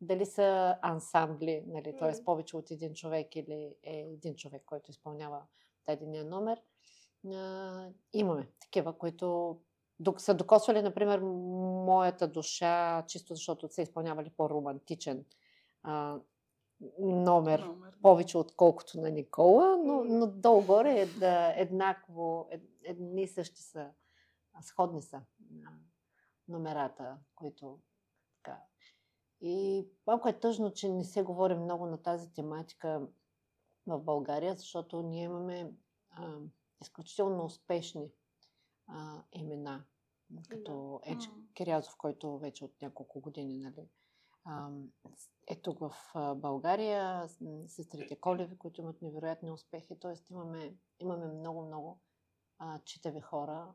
дали 0.00 0.26
са 0.26 0.78
ансамбли, 0.82 1.64
нали, 1.66 1.96
т.е. 1.98 2.24
повече 2.24 2.56
от 2.56 2.70
един 2.70 2.94
човек 2.94 3.36
или 3.36 3.74
е 3.82 3.96
един 3.96 4.36
човек, 4.36 4.62
който 4.66 4.90
изпълнява 4.90 5.42
дадения 5.86 6.24
номер. 6.24 6.62
А, 7.34 7.88
имаме 8.12 8.48
такива, 8.60 8.98
които 8.98 9.56
са 10.16 10.34
докосвали, 10.34 10.82
например, 10.82 11.20
моята 11.86 12.28
душа, 12.28 13.04
чисто 13.06 13.34
защото 13.34 13.68
са 13.68 13.82
изпълнявали 13.82 14.30
по-романтичен 14.30 15.24
а, 15.82 16.18
номер, 16.98 17.60
номер, 17.60 17.98
повече 18.02 18.38
отколкото 18.38 19.00
на 19.00 19.10
Никола, 19.10 19.78
но, 19.84 20.04
но 20.04 20.26
долу-горе 20.26 21.00
е 21.00 21.06
да 21.06 21.52
еднакво, 21.56 22.48
ед, 22.50 22.62
едни 22.84 23.22
и 23.22 23.28
същи 23.28 23.62
са, 23.62 23.90
сходни 24.62 25.02
са 25.02 25.20
номерата, 26.48 27.16
които. 27.34 27.78
И 29.40 29.86
малко 30.06 30.28
е 30.28 30.40
тъжно, 30.40 30.72
че 30.72 30.88
не 30.88 31.04
се 31.04 31.22
говори 31.22 31.54
много 31.54 31.86
на 31.86 32.02
тази 32.02 32.32
тематика 32.32 33.08
в 33.86 34.00
България, 34.00 34.54
защото 34.54 35.02
ние 35.02 35.22
имаме 35.22 35.72
а, 36.10 36.38
изключително 36.82 37.44
успешни 37.44 38.12
а, 38.86 39.22
имена, 39.32 39.84
като 40.48 41.00
да. 41.04 41.12
Еч 41.12 41.30
Кирязов, 41.54 41.96
който 41.96 42.38
вече 42.38 42.64
от 42.64 42.82
няколко 42.82 43.20
години 43.20 43.58
нали, 43.58 43.88
а, 44.44 44.70
е 45.46 45.56
тук 45.56 45.78
в 45.78 45.92
България, 46.36 47.28
сестрите 47.66 48.20
Колеви, 48.20 48.58
които 48.58 48.80
имат 48.80 49.02
невероятни 49.02 49.50
успехи. 49.50 49.98
Тоест 50.00 50.30
имаме, 50.30 50.74
имаме 51.00 51.26
много-много 51.26 52.00
читави 52.84 53.20
хора, 53.20 53.74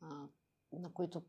а, 0.00 0.28
на 0.72 0.92
които 0.92 1.22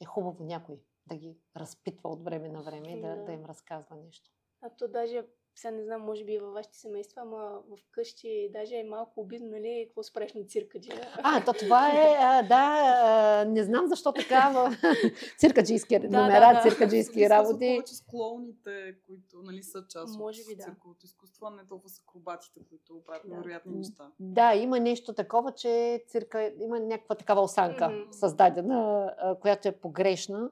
е 0.00 0.04
хубаво 0.04 0.44
някой 0.44 0.80
да 1.06 1.16
ги 1.16 1.38
разпитва 1.56 2.10
от 2.10 2.24
време 2.24 2.48
на 2.48 2.62
време 2.62 2.98
и 2.98 3.00
да, 3.00 3.16
да 3.16 3.32
им 3.32 3.44
разказва 3.44 3.96
нещо. 3.96 4.30
А 4.62 4.70
то 4.70 4.88
даже 4.88 5.24
сега 5.58 5.70
не 5.70 5.84
знам, 5.84 6.02
може 6.02 6.24
би 6.24 6.32
и 6.32 6.38
във 6.38 6.52
вашите 6.52 6.78
семейства, 6.78 7.22
ама 7.22 7.60
вкъщи 7.88 8.50
даже 8.52 8.76
е 8.76 8.84
малко 8.84 9.20
обидно, 9.20 9.48
нали, 9.50 9.84
какво 9.88 10.02
спреш 10.02 10.34
на 10.34 10.44
циркаджия. 10.44 11.08
А, 11.22 11.44
то 11.44 11.52
това 11.52 11.88
е, 11.88 12.16
а, 12.20 12.42
да, 12.42 12.92
а, 13.04 13.44
не 13.44 13.64
знам 13.64 13.86
защо 13.86 14.12
така, 14.12 14.70
циркаджийски 15.38 15.98
да, 15.98 16.08
номера, 16.08 16.46
да, 16.46 16.54
да. 16.54 16.62
циркаджийски 16.62 17.28
работи. 17.28 17.74
повече 17.76 17.94
склоните, 17.94 18.96
които 19.06 19.42
нали, 19.42 19.62
са 19.62 19.84
част 19.88 20.18
може 20.18 20.40
от 20.42 20.48
би, 20.48 20.56
да. 20.56 20.64
цирковото 20.64 21.06
изкуство, 21.06 21.46
а 21.46 21.50
не 21.50 21.66
толкова 21.68 21.88
с 21.88 22.00
акробатите, 22.00 22.60
които 22.68 23.02
правят 23.06 23.22
да. 23.26 23.34
невероятни 23.34 23.76
неща. 23.76 24.10
Да, 24.20 24.54
има 24.54 24.80
нещо 24.80 25.12
такова, 25.12 25.52
че 25.52 26.04
цирка 26.08 26.52
има 26.60 26.80
някаква 26.80 27.14
такава 27.14 27.40
осанка 27.40 27.84
mm-hmm. 27.84 28.10
създадена, 28.10 29.14
която 29.40 29.68
е 29.68 29.72
погрешна, 29.72 30.50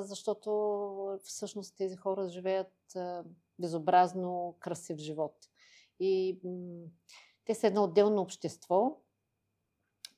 защото 0.00 1.18
всъщност 1.22 1.76
тези 1.76 1.96
хора 1.96 2.28
живеят 2.28 2.72
безобразно 3.58 4.56
красив 4.60 4.98
живот. 4.98 5.36
И 6.00 6.40
те 7.44 7.54
са 7.54 7.66
едно 7.66 7.84
отделно 7.84 8.22
общество, 8.22 9.00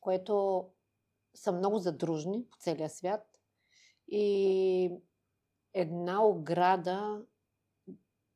което 0.00 0.66
са 1.34 1.52
много 1.52 1.78
задружни 1.78 2.44
по 2.50 2.56
целия 2.58 2.90
свят. 2.90 3.26
И 4.08 4.92
една 5.74 6.24
ограда, 6.24 7.22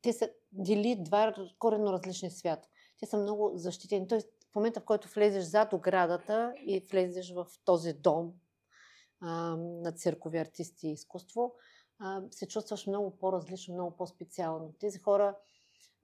те 0.02 0.12
са 0.12 0.30
дели 0.52 1.02
два 1.02 1.34
коренно 1.58 1.92
различни 1.92 2.30
свята. 2.30 2.68
Те 2.98 3.06
са 3.06 3.18
много 3.18 3.52
защитени. 3.54 4.08
Тоест, 4.08 4.28
в 4.52 4.54
момента, 4.54 4.80
в 4.80 4.84
който 4.84 5.08
влезеш 5.08 5.44
зад 5.44 5.72
оградата 5.72 6.54
и 6.56 6.86
влезеш 6.90 7.34
в 7.34 7.46
този 7.64 7.92
дом 7.92 8.32
а, 9.20 9.56
на 9.56 9.92
циркови 9.92 10.38
артисти 10.38 10.88
и 10.88 10.92
изкуство, 10.92 11.54
а, 11.98 12.22
се 12.30 12.48
чувстваш 12.48 12.86
много 12.86 13.18
по-различно, 13.18 13.74
много 13.74 13.96
по-специално. 13.96 14.74
Тези 14.80 14.98
хора 14.98 15.36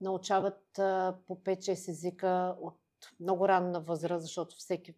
научават 0.01 0.79
а, 0.79 1.19
по 1.27 1.37
5-6 1.37 1.89
езика 1.89 2.57
от 2.61 2.81
много 3.21 3.49
ранна 3.49 3.81
възраст, 3.81 4.23
защото 4.23 4.57
всеки 4.57 4.95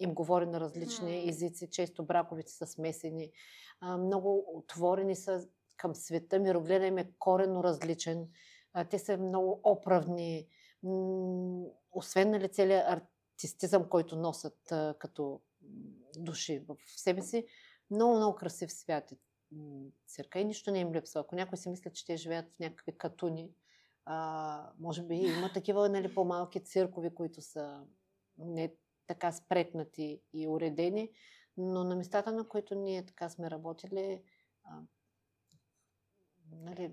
им 0.00 0.14
говори 0.14 0.46
на 0.46 0.60
различни 0.60 1.28
езици, 1.28 1.70
често 1.70 2.04
браковите 2.04 2.52
са 2.52 2.66
смесени. 2.66 3.32
А, 3.80 3.98
много 3.98 4.44
отворени 4.54 5.16
са 5.16 5.48
към 5.76 5.94
света, 5.94 6.38
мирогледа 6.38 6.86
им 6.86 6.98
е 6.98 7.12
корено 7.18 7.64
различен. 7.64 8.28
А, 8.72 8.84
те 8.84 8.98
са 8.98 9.16
много 9.16 9.60
оправни. 9.64 10.46
М, 10.82 11.64
освен 11.92 12.30
нали, 12.30 12.48
целият 12.48 12.86
артистизъм, 12.88 13.88
който 13.88 14.16
носят 14.16 14.72
а, 14.72 14.94
като 14.98 15.40
души 16.18 16.58
в 16.68 16.76
себе 16.86 17.22
си, 17.22 17.46
много, 17.90 18.16
много 18.16 18.36
красив 18.36 18.72
свят 18.72 19.12
е 19.12 19.16
цирка 20.06 20.40
и 20.40 20.44
нищо 20.44 20.70
не 20.70 20.80
им 20.80 20.92
липсва. 20.92 21.20
Ако 21.20 21.34
някой 21.34 21.58
си 21.58 21.68
мисля, 21.68 21.90
че 21.90 22.06
те 22.06 22.16
живеят 22.16 22.50
в 22.50 22.58
някакви 22.58 22.98
катуни, 22.98 23.50
а, 24.04 24.70
може 24.78 25.02
би 25.02 25.14
има 25.14 25.52
такива 25.52 25.88
нали, 25.88 26.14
по-малки 26.14 26.64
циркови, 26.64 27.14
които 27.14 27.42
са 27.42 27.86
не 28.38 28.74
така 29.06 29.32
спретнати 29.32 30.20
и 30.32 30.48
уредени, 30.48 31.10
но 31.56 31.84
на 31.84 31.96
местата, 31.96 32.32
на 32.32 32.48
които 32.48 32.74
ние 32.74 33.06
така 33.06 33.28
сме 33.28 33.50
работили, 33.50 34.22
а, 34.64 34.80
нали, 36.52 36.92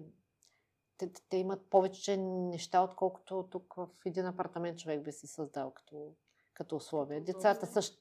те, 0.97 1.09
те 1.29 1.37
имат 1.37 1.69
повече 1.69 2.17
неща, 2.17 2.81
отколкото 2.81 3.47
тук 3.51 3.73
в 3.73 3.89
един 4.05 4.25
апартамент 4.25 4.79
човек 4.79 5.03
би 5.03 5.11
си 5.11 5.27
създал 5.27 5.71
като, 5.71 6.15
като 6.53 6.75
условия. 6.75 7.23
Децата 7.23 7.67
също 7.67 7.97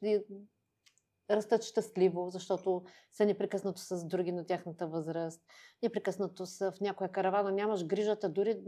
растат 1.31 1.65
щастливо, 1.65 2.31
защото 2.31 2.85
са 3.13 3.27
непрекъснато 3.27 3.81
с 3.81 4.05
други 4.07 4.33
на 4.33 4.47
тяхната 4.47 4.87
възраст, 4.87 5.43
непрекъснато 5.83 6.47
са 6.47 6.73
в 6.73 6.81
някоя 6.81 7.13
каравана, 7.13 7.53
нямаш 7.53 7.87
грижата, 7.87 8.29
дори 8.29 8.59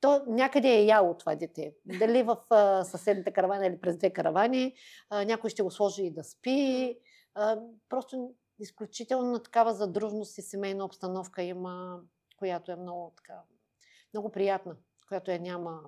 то 0.00 0.24
някъде 0.26 0.68
е 0.68 0.84
яло 0.84 1.16
това 1.16 1.34
дете. 1.34 1.74
Дали 1.86 2.22
в 2.22 2.38
а, 2.50 2.84
съседната 2.84 3.32
каравана 3.32 3.66
или 3.66 3.80
през 3.80 3.96
две 3.96 4.10
каравани, 4.10 4.74
а, 5.10 5.24
някой 5.24 5.50
ще 5.50 5.62
го 5.62 5.70
сложи 5.70 6.02
и 6.02 6.10
да 6.10 6.24
спи. 6.24 6.98
А, 7.34 7.60
просто 7.88 8.34
изключително 8.58 9.38
такава 9.38 9.74
задружност 9.74 10.38
и 10.38 10.42
семейна 10.42 10.84
обстановка 10.84 11.42
има, 11.42 12.00
която 12.36 12.72
е 12.72 12.76
много, 12.76 13.12
така, 13.16 13.42
много 14.14 14.32
приятна, 14.32 14.76
която 15.08 15.30
я 15.30 15.40
няма 15.40 15.82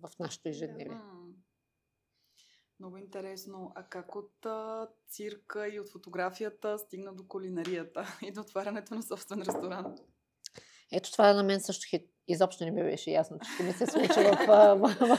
в 0.00 0.18
нашето 0.18 0.48
ежедневие. 0.48 1.00
Много 2.80 2.96
интересно. 2.96 3.72
А 3.74 3.82
как 3.82 4.16
от 4.16 4.46
а, 4.46 4.88
цирка 5.08 5.68
и 5.68 5.80
от 5.80 5.88
фотографията 5.88 6.78
стигна 6.78 7.12
до 7.12 7.28
кулинарията 7.28 8.18
и 8.22 8.32
до 8.32 8.40
отварянето 8.40 8.94
на 8.94 9.02
собствен 9.02 9.42
ресторант? 9.42 9.98
Ето 10.92 11.12
това 11.12 11.32
на 11.32 11.42
мен 11.42 11.60
също 11.60 11.86
хит. 11.90 12.10
Изобщо 12.28 12.64
не 12.64 12.70
ми 12.70 12.82
беше 12.82 13.10
ясно, 13.10 13.38
че 13.38 13.50
ще 13.52 13.62
ми 13.62 13.72
се 13.72 13.86
случи 13.86 14.06
в, 14.08 14.46
в, 14.46 14.96
в, 15.00 15.18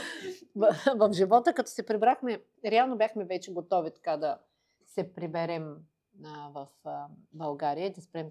в, 0.56 0.76
в 0.96 1.12
живота. 1.12 1.54
Като 1.54 1.70
се 1.70 1.86
прибрахме, 1.86 2.42
реално 2.64 2.96
бяхме 2.96 3.24
вече 3.24 3.52
готови 3.52 3.90
така 3.94 4.16
да 4.16 4.38
се 4.86 5.14
приберем 5.14 5.76
а, 6.24 6.48
в 6.54 6.68
а, 6.84 7.06
България 7.32 7.86
и 7.86 7.92
да 7.92 8.00
спрем 8.00 8.28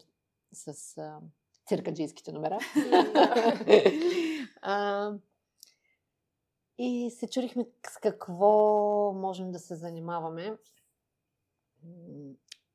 с 0.53 0.97
а, 0.97 1.19
циркаджийските 1.67 2.31
номера. 2.31 2.59
а, 4.61 5.11
и 6.81 7.11
се 7.11 7.29
чудихме 7.29 7.65
с 7.89 7.97
какво 7.97 8.49
можем 9.13 9.51
да 9.51 9.59
се 9.59 9.75
занимаваме, 9.75 10.57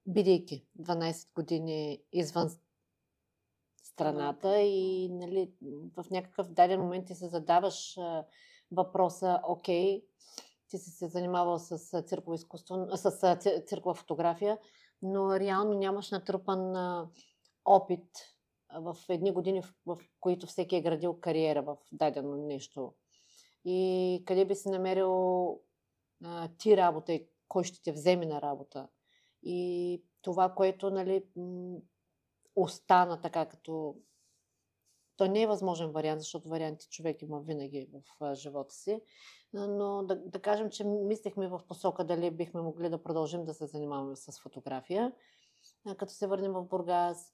бидейки 0.06 0.66
12 0.80 1.34
години 1.34 2.02
извън 2.12 2.50
страната 3.82 4.61
и 4.61 5.08
нали, 5.08 5.52
в 5.96 6.11
някакъв 6.11 6.49
даден 6.49 6.80
момент 6.80 7.06
ти 7.06 7.14
се 7.14 7.28
задаваш 7.28 7.96
въпроса, 8.73 9.40
окей, 9.44 10.04
ти 10.68 10.78
си 10.78 10.90
се 10.90 11.08
занимавал 11.08 11.58
с 11.58 12.02
цирково 12.02 12.34
изкуство, 12.34 12.87
с 12.94 13.37
циркова 13.66 13.94
фотография, 13.94 14.58
но 15.02 15.40
реално 15.40 15.78
нямаш 15.78 16.11
натрупан 16.11 16.75
опит 17.64 18.08
в 18.75 18.96
едни 19.08 19.32
години, 19.32 19.62
в 19.87 19.99
които 20.20 20.46
всеки 20.46 20.76
е 20.76 20.82
градил 20.82 21.20
кариера 21.20 21.62
в 21.62 21.76
дадено 21.92 22.37
нещо. 22.37 22.95
И 23.64 24.22
къде 24.26 24.44
би 24.44 24.54
си 24.54 24.68
намерил 24.68 25.60
а, 26.24 26.48
ти 26.58 26.76
работа 26.76 27.12
и 27.12 27.26
кой 27.48 27.64
ще 27.64 27.82
те 27.82 27.92
вземе 27.92 28.26
на 28.26 28.42
работа. 28.42 28.88
И 29.42 30.02
това, 30.22 30.54
което 30.54 30.90
нали, 30.90 31.24
остана 32.56 33.20
така 33.20 33.46
като... 33.46 33.96
То 35.16 35.26
не 35.26 35.42
е 35.42 35.46
възможен 35.46 35.90
вариант, 35.90 36.20
защото 36.20 36.48
варианти 36.48 36.88
човек 36.90 37.22
има 37.22 37.40
винаги 37.40 37.88
в 38.20 38.34
живота 38.34 38.74
си. 38.74 39.00
Но 39.52 40.02
да, 40.02 40.16
да 40.16 40.40
кажем, 40.42 40.70
че 40.70 40.84
мислехме 40.84 41.48
в 41.48 41.60
посока 41.68 42.04
дали 42.04 42.30
бихме 42.30 42.60
могли 42.60 42.88
да 42.88 43.02
продължим 43.02 43.44
да 43.44 43.54
се 43.54 43.66
занимаваме 43.66 44.16
с 44.16 44.40
фотография. 44.40 45.12
А, 45.86 45.94
Като 45.94 46.12
се 46.12 46.26
върнем 46.26 46.52
в 46.52 46.64
Бургас, 46.64 47.33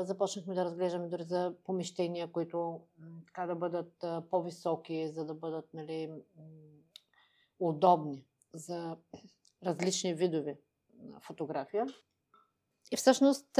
започнахме 0.00 0.54
да 0.54 0.64
разглеждаме 0.64 1.08
дори 1.08 1.22
за 1.22 1.54
помещения, 1.64 2.32
които 2.32 2.80
така 3.26 3.46
да 3.46 3.54
бъдат 3.54 4.04
по-високи, 4.30 5.08
за 5.08 5.24
да 5.24 5.34
бъдат 5.34 5.74
нали, 5.74 6.12
удобни 7.58 8.24
за 8.54 8.96
различни 9.64 10.14
видове 10.14 10.58
фотография. 11.20 11.86
И 12.92 12.96
всъщност 12.96 13.58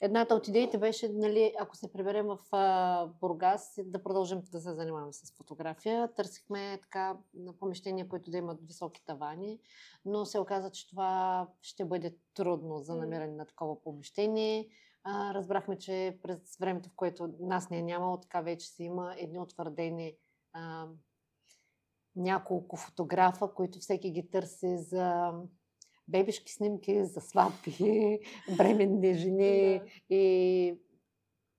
едната 0.00 0.34
от 0.34 0.48
идеите 0.48 0.78
беше, 0.78 1.08
нали, 1.08 1.54
ако 1.58 1.76
се 1.76 1.92
приберем 1.92 2.26
в 2.26 2.38
а, 2.52 3.06
Бургас, 3.06 3.78
да 3.84 4.02
продължим 4.02 4.40
да 4.52 4.60
се 4.60 4.74
занимаваме 4.74 5.12
с 5.12 5.36
фотография. 5.36 6.14
Търсихме 6.14 6.78
така 6.82 7.18
на 7.34 7.52
помещения, 7.52 8.08
които 8.08 8.30
да 8.30 8.38
имат 8.38 8.66
високи 8.66 9.04
тавани, 9.04 9.60
но 10.04 10.24
се 10.24 10.38
оказа, 10.38 10.70
че 10.70 10.88
това 10.88 11.48
ще 11.62 11.84
бъде 11.84 12.16
трудно 12.34 12.78
за 12.78 12.96
намиране 12.96 13.36
на 13.36 13.46
такова 13.46 13.82
помещение. 13.82 14.68
А, 15.04 15.34
разбрахме, 15.34 15.78
че 15.78 16.18
през 16.22 16.56
времето, 16.60 16.88
в 16.88 16.96
което 16.96 17.28
нас 17.40 17.70
не 17.70 17.78
е 17.78 17.82
нямало, 17.82 18.20
така 18.20 18.40
вече 18.40 18.68
си 18.68 18.84
има 18.84 19.14
едни 19.18 19.38
утвърдени 19.38 20.16
а, 20.52 20.86
няколко 22.16 22.76
фотографа, 22.76 23.54
които 23.54 23.78
всеки 23.78 24.10
ги 24.10 24.30
търси 24.30 24.78
за 24.78 25.32
бебешки 26.10 26.52
снимки, 26.52 27.04
за 27.04 27.20
сватби, 27.20 28.18
бременни 28.56 29.14
жени 29.14 29.78
Да. 29.78 29.84
и, 30.10 30.74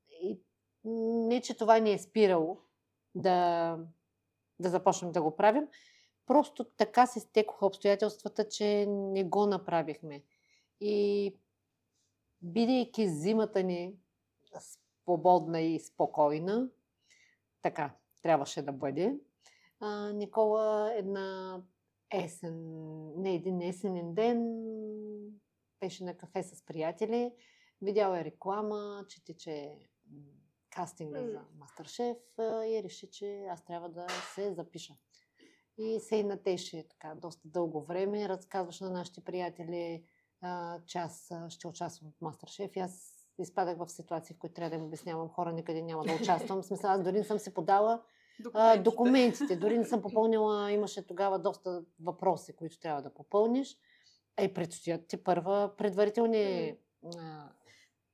и 0.10 0.40
не, 0.86 1.42
че 1.42 1.58
това 1.58 1.80
ни 1.80 1.94
е 1.94 2.00
спирало 2.00 2.58
да, 3.16 3.78
да 4.60 4.70
започнем 4.70 5.12
да 5.12 5.22
го 5.22 5.36
правим. 5.36 5.68
Просто 6.26 6.64
така 6.64 7.08
се 7.08 7.20
стекоха 7.20 7.66
обстоятелствата, 7.66 8.50
че 8.50 8.86
не 8.90 9.24
го 9.24 9.46
направихме. 9.46 10.24
И 10.80 11.36
бидейки 12.42 13.08
зимата 13.08 13.64
ни 13.64 13.94
свободна 14.60 15.62
и 15.62 15.80
спокойна, 15.80 16.70
така 17.62 17.94
трябваше 18.22 18.62
да 18.62 18.72
бъде, 18.72 19.16
а, 19.80 20.12
Никола 20.14 20.94
една 20.96 21.62
есен, 22.13 22.56
не 23.21 23.36
един 23.36 23.62
есенен 23.62 24.13
ден, 24.13 24.62
беше 25.80 26.04
на 26.04 26.17
кафе 26.17 26.43
с 26.43 26.65
приятели, 26.65 27.32
видял 27.82 28.13
е 28.13 28.26
реклама, 28.26 29.06
че 29.10 29.24
тече 29.24 29.80
кастинга 30.69 31.28
за 31.28 31.41
Мастършеф 31.60 32.17
а, 32.38 32.65
и 32.65 32.84
реши, 32.84 33.12
че 33.12 33.45
аз 33.50 33.65
трябва 33.65 33.89
да 33.89 34.08
се 34.36 34.54
запиша. 34.54 34.93
И 35.78 36.00
се 36.00 36.15
и 36.15 36.24
натеше 36.24 36.88
така 36.89 37.15
доста 37.15 37.47
дълго 37.47 37.84
време, 37.84 38.30
разказваше 38.30 38.84
на 38.84 38.89
нашите 38.89 39.21
приятели, 39.21 40.06
а, 40.41 40.80
че 40.86 40.97
аз 40.97 41.32
ще 41.50 41.67
участвам 41.67 42.12
в 42.12 42.21
Мастършеф 42.21 42.76
и 42.76 42.80
аз 42.80 43.21
изпадах 43.39 43.78
в 43.78 43.89
ситуации, 43.89 44.36
в 44.36 44.39
които 44.39 44.54
трябва 44.54 44.69
да 44.69 44.76
им 44.76 44.84
обяснявам 44.84 45.30
хора, 45.30 45.54
никъде 45.54 45.82
няма 45.82 46.04
да 46.04 46.13
участвам. 46.13 46.62
В 46.62 46.65
смисъл, 46.65 46.91
аз 46.91 47.04
дори 47.04 47.17
не 47.17 47.24
съм 47.24 47.39
се 47.39 47.54
подала 47.54 48.04
а, 48.54 48.77
документите. 48.77 49.56
Дори 49.56 49.77
не 49.77 49.86
съм 49.86 50.01
попълнила, 50.01 50.71
имаше 50.71 51.08
тогава 51.08 51.39
доста 51.39 51.84
въпроси, 51.99 52.56
които 52.56 52.80
трябва 52.80 53.01
да 53.01 53.13
попълниш. 53.13 53.77
И 54.41 54.54
предстоят 54.54 55.08
ти 55.08 55.23
първа 55.23 55.71
предварителни 55.77 56.75
а, 57.17 57.49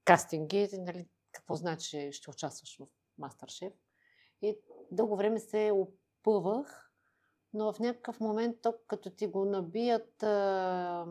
кастинги. 0.06 0.70
Нали, 0.74 1.08
какво 1.32 1.56
значи 1.56 2.12
ще 2.12 2.30
участваш 2.30 2.78
в 2.78 2.88
Мастършеф? 3.18 3.74
И 4.42 4.58
дълго 4.92 5.16
време 5.16 5.40
се 5.40 5.72
опъвах, 5.74 6.92
но 7.54 7.74
в 7.74 7.80
някакъв 7.80 8.20
момент, 8.20 8.58
то, 8.62 8.74
като 8.88 9.10
ти 9.10 9.28
го 9.28 9.46
набият 9.46 10.24
а, 10.24 11.06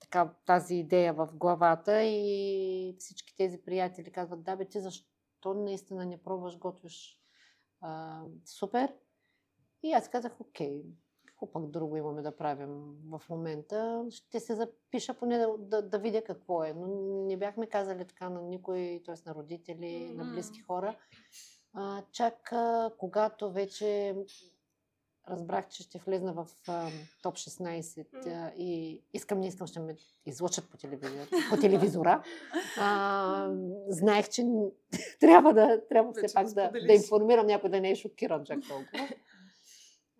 така, 0.00 0.34
тази 0.46 0.74
идея 0.74 1.14
в 1.14 1.28
главата 1.34 2.02
и 2.02 2.96
всички 2.98 3.36
тези 3.36 3.58
приятели 3.58 4.12
казват, 4.12 4.42
да 4.42 4.56
бе, 4.56 4.64
ти 4.64 4.80
защо 4.80 5.54
наистина 5.54 6.06
не 6.06 6.22
пробваш, 6.22 6.58
готвиш 6.58 7.17
а, 7.80 8.22
супер. 8.44 8.94
И 9.82 9.92
аз 9.92 10.08
казах, 10.08 10.40
окей, 10.40 10.82
какво 11.26 11.52
пък 11.52 11.70
друго 11.70 11.96
имаме 11.96 12.22
да 12.22 12.36
правим 12.36 12.84
в 13.10 13.22
момента. 13.30 14.06
Ще 14.10 14.40
се 14.40 14.54
запиша 14.54 15.14
поне 15.14 15.38
да, 15.38 15.58
да, 15.58 15.82
да 15.82 15.98
видя 15.98 16.24
какво 16.24 16.64
е. 16.64 16.72
Но 16.72 16.86
не 17.26 17.36
бяхме 17.36 17.66
казали 17.66 18.04
така 18.04 18.28
на 18.28 18.42
никой, 18.42 19.02
т.е. 19.04 19.14
на 19.26 19.34
родители, 19.34 20.12
на 20.14 20.24
Мгм. 20.24 20.32
близки 20.32 20.60
хора. 20.60 20.96
А, 21.74 22.02
чак 22.12 22.52
а, 22.52 22.90
когато 22.98 23.52
вече 23.52 24.16
разбрах, 25.30 25.68
че 25.68 25.82
ще 25.82 25.98
влезна 25.98 26.32
в 26.32 26.48
а, 26.68 26.90
топ 27.22 27.34
16 27.34 28.06
а, 28.26 28.52
и 28.56 29.02
искам, 29.12 29.40
не 29.40 29.46
искам, 29.46 29.66
ще 29.66 29.80
ме 29.80 29.96
излъчат 30.26 30.70
по, 30.70 30.76
телевизор, 30.76 31.26
по 31.50 31.56
телевизора. 31.56 32.22
А, 32.78 33.50
знаех, 33.88 34.28
че 34.28 34.44
трябва 35.20 35.54
да 35.54 35.88
трябва 35.88 36.12
все 36.12 36.34
пак 36.34 36.46
да, 36.46 36.70
да 36.70 36.92
информирам 36.92 37.46
някой 37.46 37.70
да 37.70 37.80
не 37.80 37.90
е 37.90 37.96
шокиран 37.96 38.44
чак 38.44 38.58
толкова. 38.68 39.08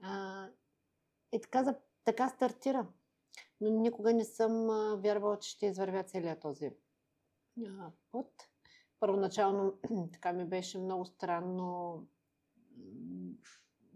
А, 0.02 0.46
и 1.32 1.40
така, 1.40 1.64
за, 1.64 1.74
така 2.04 2.28
стартира. 2.28 2.86
Но 3.60 3.70
никога 3.70 4.14
не 4.14 4.24
съм 4.24 4.70
а, 4.70 4.96
вярвала, 4.96 5.38
че 5.38 5.50
ще 5.50 5.66
извървя 5.66 6.02
целият 6.02 6.40
този 6.40 6.70
а, 7.66 7.90
път. 8.12 8.48
Първоначално 9.00 9.78
така 10.12 10.32
ми 10.32 10.44
беше 10.44 10.78
много 10.78 11.04
странно 11.04 12.06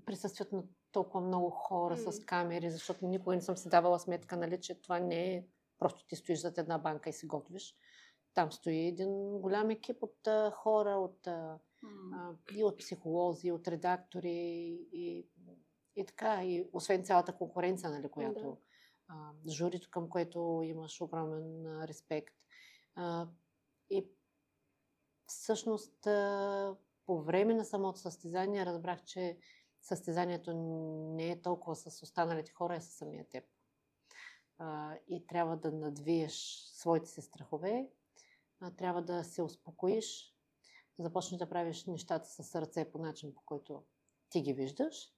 присъствието 0.07 0.57
на 0.57 0.63
толкова 0.93 1.27
много 1.27 1.51
хора 1.51 1.97
mm. 1.97 2.11
с 2.11 2.25
камери, 2.25 2.71
защото 2.71 3.07
никога 3.07 3.35
не 3.35 3.43
съм 3.43 3.57
си 3.57 3.69
давала 3.69 3.99
сметка, 3.99 4.37
нали, 4.37 4.61
че 4.61 4.83
това 4.83 4.99
не 5.01 5.35
е 5.35 5.45
просто 5.79 6.07
ти 6.07 6.17
стоиш 6.17 6.41
зад 6.41 6.59
една 6.59 6.79
банка 6.79 7.11
и 7.11 7.13
си 7.13 7.27
готвиш. 7.27 7.77
Там 8.35 8.53
стои 8.53 8.87
един 8.87 9.39
голям 9.41 9.71
екип 9.71 10.03
от 10.03 10.27
а, 10.27 10.51
хора, 10.51 10.91
от, 10.91 11.27
а, 11.27 11.59
mm. 11.85 12.57
и 12.57 12.65
от 12.65 12.79
психолози, 12.79 13.53
от 13.53 13.69
редактори, 13.69 14.31
и, 14.93 15.27
и 15.97 16.07
така, 16.07 16.45
и 16.45 16.69
освен 16.73 17.05
цялата 17.05 17.37
конкуренция, 17.37 17.91
нали, 17.91 18.11
която 18.11 18.41
mm. 18.41 18.57
а, 19.09 19.51
журито, 19.51 19.91
към 19.91 20.09
което 20.09 20.61
имаш 20.65 21.01
огромен 21.01 21.67
а, 21.67 21.89
респект. 21.89 22.35
А, 22.95 23.29
и 23.91 24.07
всъщност 25.27 26.07
а, 26.07 26.77
по 27.07 27.23
време 27.23 27.55
на 27.55 27.65
самото 27.65 27.99
състезание 27.99 28.67
разбрах, 28.67 29.05
че 29.05 29.39
състезанието 29.83 30.55
не 31.15 31.31
е 31.31 31.43
толкова 31.43 31.77
с 31.77 32.03
останалите 32.03 32.53
хора, 32.53 32.75
а 32.75 32.81
с 32.81 32.91
самия 32.91 33.29
теб. 33.29 33.45
А, 34.59 34.97
и 35.09 35.27
трябва 35.27 35.57
да 35.57 35.73
надвиеш 35.73 36.33
своите 36.73 37.11
си 37.11 37.23
страхове, 37.23 37.91
а, 38.61 38.71
трябва 38.71 39.03
да 39.03 39.25
се 39.25 39.43
успокоиш, 39.43 40.37
да 40.99 41.03
започнеш 41.03 41.39
да 41.39 41.49
правиш 41.49 41.87
нещата 41.87 42.29
с 42.29 42.45
сърце 42.45 42.91
по 42.93 42.99
начин, 42.99 43.35
по 43.35 43.43
който 43.43 43.85
ти 44.29 44.43
ги 44.43 44.53
виждаш 44.53 45.13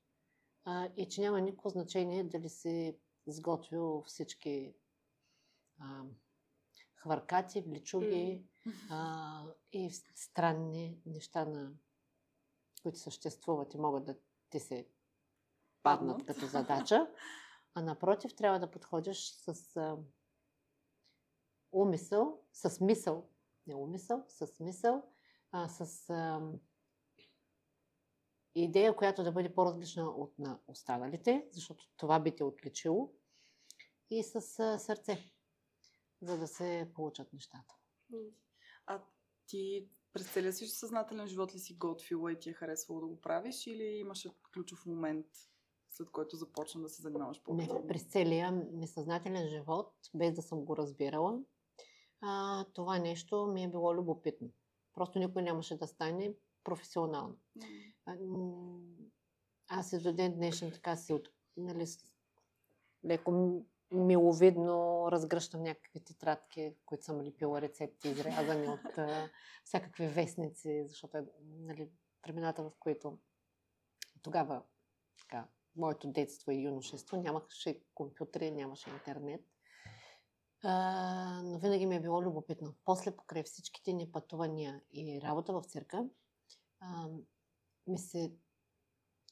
а, 0.64 0.88
и 0.96 1.08
че 1.08 1.20
няма 1.20 1.40
никакво 1.40 1.68
значение 1.68 2.24
дали 2.24 2.48
си 2.48 2.98
сготвил 3.26 4.02
всички 4.06 4.74
а, 5.78 6.02
хвъркати, 6.94 7.60
влечуги 7.60 8.44
а, 8.90 9.42
и 9.72 9.90
странни 10.14 10.98
неща, 11.06 11.44
на 11.44 11.72
които 12.82 12.98
съществуват 12.98 13.74
и 13.74 13.78
могат 13.78 14.04
да 14.04 14.16
ти 14.54 14.60
се 14.60 14.88
паднат 15.82 16.26
като 16.26 16.46
задача, 16.46 17.10
а 17.74 17.82
напротив 17.82 18.36
трябва 18.36 18.60
да 18.60 18.70
подходиш 18.70 19.30
с 19.30 19.76
а, 19.76 19.96
умисъл, 21.72 22.40
с 22.52 22.80
мисъл, 22.80 23.28
не 23.66 23.74
умисъл, 23.74 24.24
с 24.28 24.60
мисъл, 24.60 25.02
а, 25.50 25.68
с 25.68 26.10
а, 26.10 26.40
идея, 28.54 28.96
която 28.96 29.24
да 29.24 29.32
бъде 29.32 29.54
по-различна 29.54 30.04
от 30.04 30.38
на 30.38 30.60
останалите, 30.66 31.48
защото 31.52 31.90
това 31.96 32.20
би 32.20 32.36
те 32.36 32.44
отличило, 32.44 33.12
и 34.10 34.22
с 34.22 34.58
а, 34.58 34.78
сърце, 34.78 35.32
за 36.22 36.38
да 36.38 36.46
се 36.46 36.92
получат 36.94 37.32
нещата. 37.32 37.74
А 38.86 39.02
ти 39.46 39.88
през 40.14 40.32
целия 40.32 40.52
си 40.52 40.66
съзнателен 40.66 41.26
живот 41.26 41.54
ли 41.54 41.58
си 41.58 41.74
готвила 41.74 42.32
и 42.32 42.38
ти 42.38 42.50
е 42.50 42.52
харесвало 42.52 43.00
да 43.00 43.06
го 43.06 43.20
правиш 43.20 43.66
или 43.66 43.84
имаше 43.84 44.30
ключов 44.52 44.86
момент, 44.86 45.26
след 45.90 46.10
който 46.10 46.36
започна 46.36 46.82
да 46.82 46.88
се 46.88 47.02
занимаваш 47.02 47.42
по 47.42 47.54
Не, 47.54 47.86
през 47.88 48.02
целия 48.02 48.50
ми 48.52 48.86
съзнателен 48.86 49.48
живот, 49.48 49.92
без 50.14 50.34
да 50.34 50.42
съм 50.42 50.64
го 50.64 50.76
разбирала, 50.76 51.40
а, 52.20 52.64
това 52.64 52.98
нещо 52.98 53.46
ми 53.46 53.64
е 53.64 53.70
било 53.70 53.94
любопитно. 53.94 54.48
Просто 54.94 55.18
никой 55.18 55.42
нямаше 55.42 55.78
да 55.78 55.86
стане 55.86 56.34
професионално. 56.64 57.36
Mm. 58.08 58.80
Аз 59.68 59.92
и 59.92 59.98
до 59.98 60.12
ден 60.12 60.34
днешен 60.34 60.70
така 60.70 60.96
си 60.96 61.12
от, 61.12 61.28
нали, 61.56 61.86
леко 63.04 63.64
миловидно 63.94 65.08
разгръщам 65.12 65.62
някакви 65.62 66.00
тетрадки, 66.00 66.74
които 66.86 67.04
съм 67.04 67.20
лепила 67.20 67.60
рецепти, 67.60 68.08
изрязани 68.08 68.68
от 68.68 68.98
а, 68.98 69.30
всякакви 69.64 70.06
вестници, 70.06 70.84
защото 70.86 71.16
е 71.16 71.24
нали, 71.42 71.90
времената, 72.26 72.62
в 72.62 72.72
които 72.80 73.18
тогава 74.22 74.62
така, 75.18 75.48
моето 75.76 76.08
детство 76.08 76.50
и 76.50 76.62
юношество 76.62 77.16
нямаше 77.16 77.80
компютри, 77.94 78.50
нямаше 78.50 78.90
интернет. 78.90 79.40
А, 80.62 81.42
но 81.44 81.58
винаги 81.58 81.86
ми 81.86 81.96
е 81.96 82.00
било 82.00 82.22
любопитно. 82.22 82.74
После, 82.84 83.16
покрай 83.16 83.42
всичките 83.42 83.92
ни 83.92 84.12
пътувания 84.12 84.82
и 84.92 85.20
работа 85.22 85.52
в 85.52 85.64
цирка, 85.64 86.08
а, 86.80 87.08
ми 87.86 87.98
се 87.98 88.32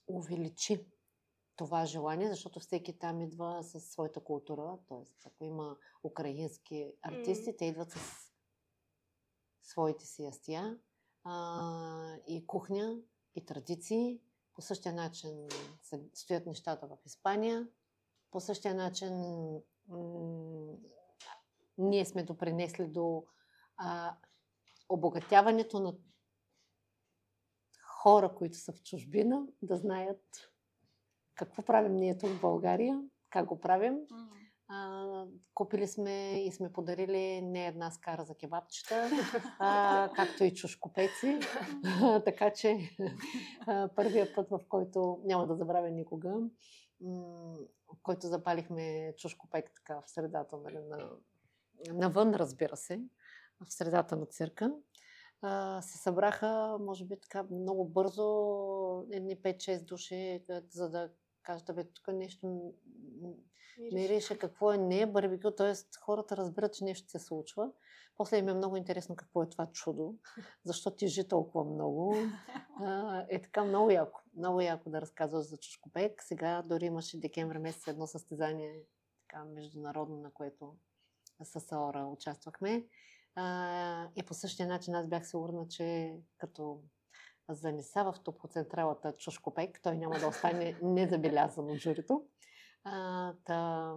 увеличи 0.09 0.87
това 1.57 1.87
желание, 1.87 2.29
защото 2.29 2.61
всеки 2.61 2.99
там 2.99 3.21
идва 3.21 3.65
със 3.65 3.85
своята 3.85 4.21
култура. 4.21 4.79
Тоест, 4.89 5.27
ако 5.27 5.45
има 5.45 5.77
украински 6.05 6.93
артисти, 7.03 7.51
mm. 7.51 7.59
те 7.59 7.65
идват 7.65 7.91
с 7.91 7.99
своите 9.63 10.07
си 10.07 10.23
ястия 10.23 10.79
а, 11.25 12.17
и 12.27 12.47
кухня, 12.47 13.01
и 13.35 13.45
традиции. 13.45 14.21
По 14.55 14.63
същия 14.63 14.95
начин 14.95 15.49
стоят 16.15 16.47
нещата 16.47 16.87
в 16.87 16.99
Испания. 17.07 17.69
По 18.31 18.41
същия 18.41 18.75
начин 18.75 19.15
м- 19.89 20.77
ние 21.79 22.05
сме 22.05 22.23
допринесли 22.23 22.87
до 22.87 23.25
а, 23.77 24.17
обогатяването 24.89 25.81
на 25.81 25.95
хора, 28.03 28.35
които 28.35 28.59
са 28.59 28.73
в 28.73 28.83
чужбина, 28.83 29.47
да 29.63 29.77
знаят 29.77 30.52
какво 31.47 31.63
правим 31.63 31.97
ние 31.97 32.19
тук 32.19 32.31
в 32.31 32.41
България, 32.41 33.03
как 33.31 33.47
го 33.47 33.61
правим. 33.61 33.99
А, 34.69 35.25
купили 35.55 35.89
сме 35.89 36.45
и 36.45 36.53
сме 36.53 36.73
подарили 36.73 37.41
не 37.43 37.67
една 37.67 37.91
скара 37.91 38.25
за 38.25 38.35
кебабчета, 38.35 39.11
а, 39.59 40.11
както 40.17 40.45
и 40.45 40.55
чушкопеци. 40.55 41.39
така 42.25 42.53
че 42.53 42.79
първият 43.97 44.35
път, 44.35 44.51
в 44.51 44.61
който 44.69 45.21
няма 45.25 45.47
да 45.47 45.57
забравя 45.57 45.91
никога, 45.91 46.35
в 47.95 48.03
който 48.03 48.27
запалихме 48.27 49.15
чушкопек 49.19 49.71
така 49.75 50.01
в 50.01 50.11
средата 50.11 50.57
нали, 50.57 50.79
на, 50.89 51.11
навън, 51.89 52.35
разбира 52.35 52.77
се, 52.77 53.01
в 53.61 53.73
средата 53.73 54.17
на 54.17 54.27
цирка, 54.27 54.73
се 55.81 55.99
събраха, 55.99 56.79
може 56.81 57.05
би 57.05 57.21
така 57.21 57.47
много 57.51 57.89
бързо, 57.89 58.27
едни 59.13 59.37
5-6 59.37 59.85
души, 59.85 60.45
за 60.71 60.91
да 60.91 61.11
кажат, 61.43 61.77
бе, 61.77 61.85
тук 61.85 62.09
нещо 62.09 62.75
мирише, 63.93 64.39
какво 64.39 64.73
е, 64.73 64.79
не 64.79 65.01
е 65.01 65.07
барбекю, 65.07 65.51
т.е. 65.51 65.73
хората 66.01 66.37
разбират, 66.37 66.75
че 66.75 66.85
нещо 66.85 67.11
се 67.11 67.19
случва. 67.19 67.71
После 68.17 68.39
им 68.39 68.49
е 68.49 68.55
много 68.55 68.77
интересно 68.77 69.17
какво 69.17 69.43
е 69.43 69.49
това 69.49 69.67
чудо, 69.67 70.15
защо 70.65 70.91
тежи 70.91 71.29
толкова 71.29 71.65
много. 71.65 72.17
А, 72.85 73.27
е 73.29 73.43
така 73.43 73.65
много 73.65 73.91
яко. 73.91 74.21
Много 74.37 74.61
яко 74.61 74.91
да 74.91 75.01
разказваш 75.01 75.47
за 75.47 75.57
чушкопек. 75.57 76.23
Сега 76.23 76.63
дори 76.63 76.85
имаше 76.85 77.21
декември 77.21 77.59
месец 77.59 77.89
едно 77.89 78.07
състезание 78.07 78.83
така, 79.21 79.45
международно, 79.45 80.17
на 80.17 80.31
което 80.31 80.77
с 81.45 81.73
Аора 81.73 82.07
участвахме. 82.07 82.87
А, 83.35 84.09
и 84.17 84.23
по 84.23 84.35
същия 84.35 84.69
начин 84.69 84.95
аз 84.95 85.09
бях 85.09 85.29
сигурна, 85.29 85.69
че 85.69 86.17
като 86.39 86.81
занеса 87.55 88.05
в 88.05 88.15
топоцентралата 88.25 89.13
Чушкопек, 89.17 89.81
той 89.83 89.97
няма 89.97 90.19
да 90.19 90.29
остане 90.29 90.79
незабелязан 90.83 91.71
от 91.71 91.79
журито. 91.79 92.27
А, 92.85 93.35
та, 93.45 93.95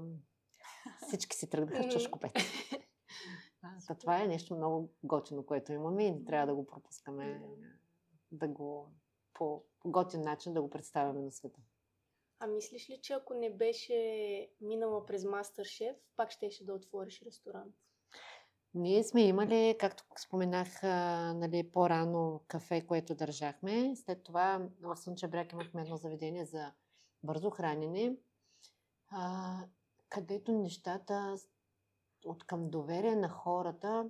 всички 1.08 1.36
си 1.36 1.50
тръгнаха 1.50 1.84
в 1.84 1.92
Чушкопек. 1.92 2.32
Та, 3.88 3.96
това 3.96 4.24
е 4.24 4.28
нещо 4.28 4.56
много 4.56 4.94
готино, 5.04 5.46
което 5.46 5.74
имаме 5.74 6.06
и 6.06 6.12
не 6.12 6.26
трябва 6.26 6.48
да 6.48 6.56
го 6.56 6.68
пропускаме, 6.68 7.42
да 8.32 8.48
го 8.48 8.92
по, 9.34 9.64
готин 9.86 10.22
начин 10.22 10.54
да 10.54 10.62
го 10.62 10.70
представяме 10.70 11.22
на 11.22 11.32
света. 11.32 11.60
А 12.40 12.48
мислиш 12.48 12.90
ли, 12.90 13.00
че 13.02 13.14
ако 13.14 13.34
не 13.34 13.58
беше 13.58 14.50
минала 14.62 15.06
през 15.06 15.24
Мастер-шеф, 15.24 15.96
пак 16.16 16.32
щеше 16.32 16.66
да 16.66 16.74
отвориш 16.74 17.22
ресторант? 17.22 17.76
Ние 18.76 19.04
сме 19.04 19.22
имали, 19.28 19.76
както 19.80 20.04
споменах 20.20 20.84
нали, 21.34 21.72
по-рано, 21.72 22.42
кафе, 22.48 22.88
което 22.88 23.16
държахме. 23.16 23.96
След 23.96 24.24
това 24.24 24.70
в 24.82 24.98
Слънчев 24.98 25.32
бряг 25.32 25.52
имахме 25.52 25.82
едно 25.82 25.98
заведение 25.98 26.46
за 26.46 26.72
бързо 27.24 27.50
хранене, 27.50 28.18
а, 29.08 29.58
където 30.10 30.52
нещата 30.52 31.36
от 32.26 32.44
към 32.44 32.70
доверие 32.70 33.16
на 33.16 33.30
хората 33.30 34.10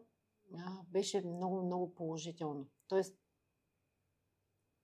а, 0.58 0.82
беше 0.88 1.21
много, 1.21 1.65
много 1.65 1.95
положително. 1.95 2.67
Тоест, 2.88 3.17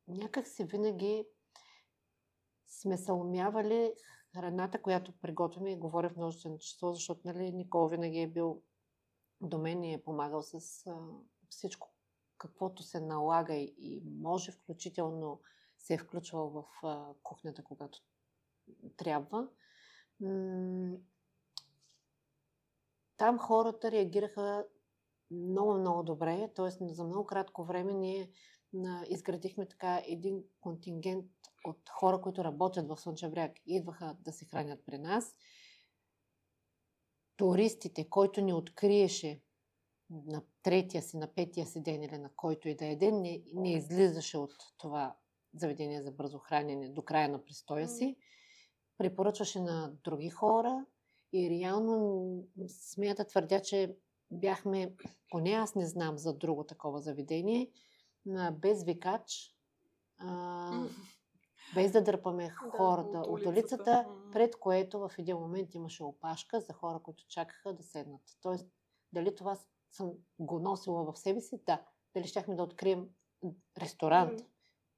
някак 0.07 0.47
си 0.47 0.63
винаги 0.63 1.25
сме 2.67 2.97
се 2.97 3.11
умявали 3.11 3.93
храната, 4.33 4.81
която 4.81 5.13
приготвяме 5.21 5.71
и 5.71 5.79
говоря 5.79 6.09
в 6.09 6.17
множествено 6.17 6.57
число, 6.57 6.93
защото 6.93 7.21
нали, 7.25 7.51
Никол 7.51 7.87
винаги 7.87 8.19
е 8.19 8.27
бил 8.27 8.61
до 9.41 9.57
мен 9.57 9.83
и 9.83 9.93
е 9.93 10.03
помагал 10.03 10.41
с 10.41 10.53
а, 10.87 10.97
всичко, 11.49 11.93
каквото 12.37 12.83
се 12.83 12.99
налага 12.99 13.53
и, 13.53 14.01
може, 14.05 14.51
включително 14.51 15.41
се 15.77 15.93
е 15.93 15.97
включвал 15.97 16.49
в 16.49 16.87
а, 16.87 17.13
кухнята, 17.23 17.63
когато 17.63 17.99
трябва. 18.97 19.47
Там 23.17 23.39
хората 23.39 23.91
реагираха 23.91 24.65
много, 25.31 25.73
много 25.73 26.03
добре. 26.03 26.51
Тоест, 26.55 26.79
за 26.81 27.03
много 27.03 27.25
кратко 27.25 27.63
време 27.63 27.93
ние 27.93 28.31
изградихме 29.09 29.67
така 29.67 30.01
един 30.07 30.43
контингент 30.61 31.25
от 31.65 31.89
хора, 31.89 32.21
които 32.21 32.43
работят 32.43 32.87
в 32.87 32.97
Слънчев 32.97 33.31
бряг. 33.31 33.51
Идваха 33.65 34.17
да 34.19 34.31
се 34.31 34.45
хранят 34.45 34.85
при 34.85 34.97
нас. 34.97 35.35
Туристите, 37.41 38.09
който 38.09 38.41
ни 38.41 38.53
откриеше 38.53 39.41
на 40.09 40.41
третия 40.63 41.01
си, 41.01 41.17
на 41.17 41.27
петия 41.27 41.65
си 41.65 41.83
ден 41.83 42.03
или 42.03 42.17
на 42.17 42.29
който 42.35 42.69
и 42.69 42.75
да 42.75 42.85
е 42.85 42.95
ден, 42.95 43.21
не, 43.21 43.41
не 43.53 43.73
излизаше 43.73 44.37
от 44.37 44.53
това 44.77 45.15
заведение 45.53 46.01
за 46.01 46.11
бързо 46.11 46.37
хранене 46.37 46.89
до 46.89 47.01
края 47.01 47.29
на 47.29 47.45
престоя 47.45 47.87
си. 47.87 48.15
Препоръчваше 48.97 49.59
на 49.59 49.93
други 50.03 50.29
хора 50.29 50.85
и 51.33 51.49
реално 51.49 52.47
смея 52.67 53.15
да 53.15 53.27
твърдя, 53.27 53.61
че 53.61 53.95
бяхме, 54.31 54.93
поне 55.29 55.51
аз 55.51 55.75
не 55.75 55.85
знам 55.85 56.17
за 56.17 56.33
друго 56.33 56.63
такова 56.63 56.99
заведение, 56.99 57.71
без 58.53 58.83
викач, 58.83 59.55
а, 60.17 60.83
без 61.75 61.91
да 61.91 62.03
дърпаме 62.03 62.49
хората 62.49 63.11
да, 63.11 63.19
от, 63.19 63.45
улицата, 63.45 64.07
пред 64.31 64.55
което 64.55 64.99
в 64.99 65.11
един 65.17 65.37
момент 65.37 65.75
имаше 65.75 66.03
опашка 66.03 66.59
за 66.59 66.73
хора, 66.73 66.99
които 66.99 67.27
чакаха 67.27 67.73
да 67.73 67.83
седнат. 67.83 68.21
Тоест, 68.41 68.67
дали 69.13 69.35
това 69.35 69.57
съм 69.91 70.13
го 70.39 70.59
носила 70.59 71.11
в 71.11 71.17
себе 71.17 71.41
си? 71.41 71.61
Да. 71.65 71.81
Дали 72.13 72.27
щяхме 72.27 72.55
да 72.55 72.63
открием 72.63 73.09
ресторант 73.77 74.41
mm. 74.41 74.45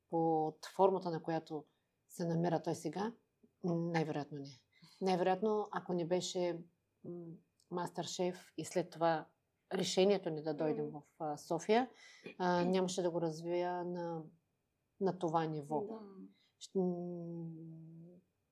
под 0.09 0.65
формата, 0.75 1.11
на 1.11 1.23
която 1.23 1.65
се 2.09 2.25
намира 2.25 2.61
той 2.61 2.75
сега? 2.75 3.13
Най-вероятно 3.63 4.37
не. 4.37 4.45
Най-вероятно, 5.01 5.67
ако 5.71 5.93
не 5.93 6.05
беше 6.05 6.59
мастер 7.71 8.03
шеф 8.03 8.53
и 8.57 8.65
след 8.65 8.89
това 8.89 9.25
решението 9.73 10.29
ни 10.29 10.43
да 10.43 10.53
дойдем 10.53 10.89
в 10.89 11.01
а, 11.19 11.37
София, 11.37 11.89
а, 12.37 12.65
нямаше 12.65 13.01
да 13.01 13.11
го 13.11 13.21
развия 13.21 13.83
на, 13.83 14.23
на 15.01 15.19
това 15.19 15.45
ниво. 15.45 15.81
Да. 15.81 15.99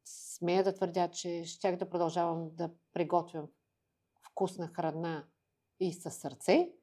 Смея 0.05 0.63
да 0.63 0.73
твърдя, 0.73 1.11
че 1.11 1.43
щях 1.45 1.77
да 1.77 1.89
продължавам 1.89 2.55
да 2.55 2.71
приготвям 2.93 3.47
вкусна 4.21 4.67
храна 4.67 5.27
и 5.79 5.93
със 5.93 6.15
сърце, 6.15 6.73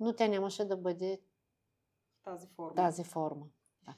но 0.00 0.16
тя 0.16 0.28
нямаше 0.28 0.64
да 0.64 0.76
бъде 0.76 1.20
в 2.20 2.24
тази 2.24 2.46
форма. 2.46 2.74
Тази 2.74 3.04
форма. 3.04 3.46
Да. 3.82 3.94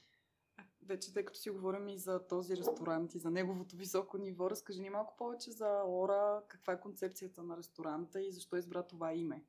Вече, 0.82 1.12
тъй 1.12 1.24
като 1.24 1.38
си 1.38 1.50
говорим 1.50 1.88
и 1.88 1.98
за 1.98 2.26
този 2.26 2.56
ресторант 2.56 3.14
и 3.14 3.18
за 3.18 3.30
неговото 3.30 3.76
високо 3.76 4.18
ниво, 4.18 4.50
разкажи 4.50 4.82
ни 4.82 4.90
малко 4.90 5.16
повече 5.16 5.50
за 5.50 5.82
Ора, 5.86 6.42
каква 6.48 6.72
е 6.72 6.80
концепцията 6.80 7.42
на 7.42 7.56
ресторанта 7.56 8.22
и 8.22 8.32
защо 8.32 8.56
избра 8.56 8.82
това 8.82 9.14
име. 9.14 9.44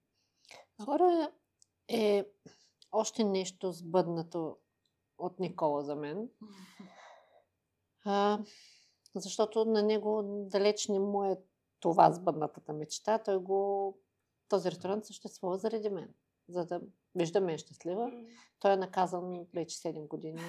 Ора 0.87 1.31
е 1.87 2.25
още 2.91 3.23
нещо 3.23 3.71
сбъднато 3.71 4.57
от 5.17 5.39
Никола 5.39 5.83
за 5.83 5.95
мен. 5.95 6.29
А, 8.05 8.39
защото 9.15 9.65
на 9.65 9.83
него 9.83 10.23
далеч 10.51 10.87
не 10.87 10.99
му 10.99 11.23
е 11.23 11.37
това 11.79 12.11
сбъднатата 12.11 12.73
мечта. 12.73 13.17
Той 13.17 13.37
го... 13.37 13.97
Този 14.49 14.71
ресторант 14.71 15.05
съществува 15.05 15.57
заради 15.57 15.89
мен. 15.89 16.13
За 16.49 16.65
да 16.65 16.81
вижда 17.15 17.41
мен 17.41 17.57
щастлива. 17.57 18.11
Той 18.59 18.73
е 18.73 18.77
наказан 18.77 19.45
вече 19.53 19.77
7 19.77 20.07
години 20.07 20.41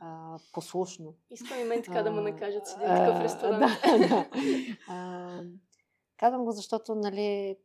а, 0.00 0.38
послушно. 0.52 1.14
Искам 1.30 1.60
и 1.60 1.64
мен 1.64 1.82
така 1.82 2.02
да 2.02 2.10
му 2.10 2.20
накажат 2.20 2.66
с 2.66 2.74
един 2.74 2.88
такъв 2.88 3.20
ресторант. 3.20 3.60
Да, 3.60 3.98
да. 4.08 4.30
А, 4.88 5.40
казвам 6.16 6.44
го, 6.44 6.52
защото 6.52 6.94
нали, 6.94 7.56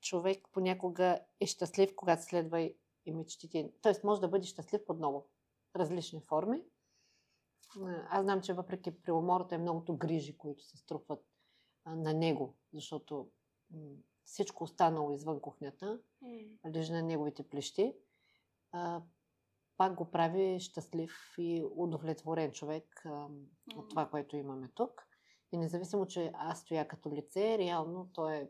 човек 0.00 0.48
понякога 0.52 1.18
е 1.40 1.46
щастлив, 1.46 1.96
когато 1.96 2.22
следва 2.22 2.60
и 3.06 3.12
мечтите. 3.12 3.72
Тоест 3.82 4.04
може 4.04 4.20
да 4.20 4.28
бъде 4.28 4.46
щастлив 4.46 4.84
под 4.86 4.98
много 4.98 5.26
различни 5.76 6.20
форми. 6.20 6.62
Аз 8.08 8.22
знам, 8.22 8.42
че 8.42 8.52
въпреки 8.52 9.02
преумората 9.02 9.54
е 9.54 9.58
многото 9.58 9.96
грижи, 9.96 10.38
които 10.38 10.64
се 10.64 10.76
струпват 10.76 11.24
на 11.86 12.14
него, 12.14 12.56
защото 12.72 13.28
всичко 14.24 14.64
останало 14.64 15.12
извън 15.12 15.40
кухнята 15.40 16.00
лежи 16.74 16.92
на 16.92 17.02
неговите 17.02 17.42
плещи. 17.42 17.96
Пак 19.76 19.94
го 19.94 20.10
прави 20.10 20.60
щастлив 20.60 21.34
и 21.38 21.64
удовлетворен 21.76 22.52
човек 22.52 23.04
от 23.76 23.88
това, 23.88 24.10
което 24.10 24.36
имаме 24.36 24.68
тук. 24.68 25.08
И 25.52 25.56
независимо, 25.56 26.06
че 26.06 26.30
аз 26.34 26.60
стоя 26.60 26.88
като 26.88 27.12
лице, 27.12 27.58
реално 27.58 28.10
той 28.12 28.34
е 28.34 28.48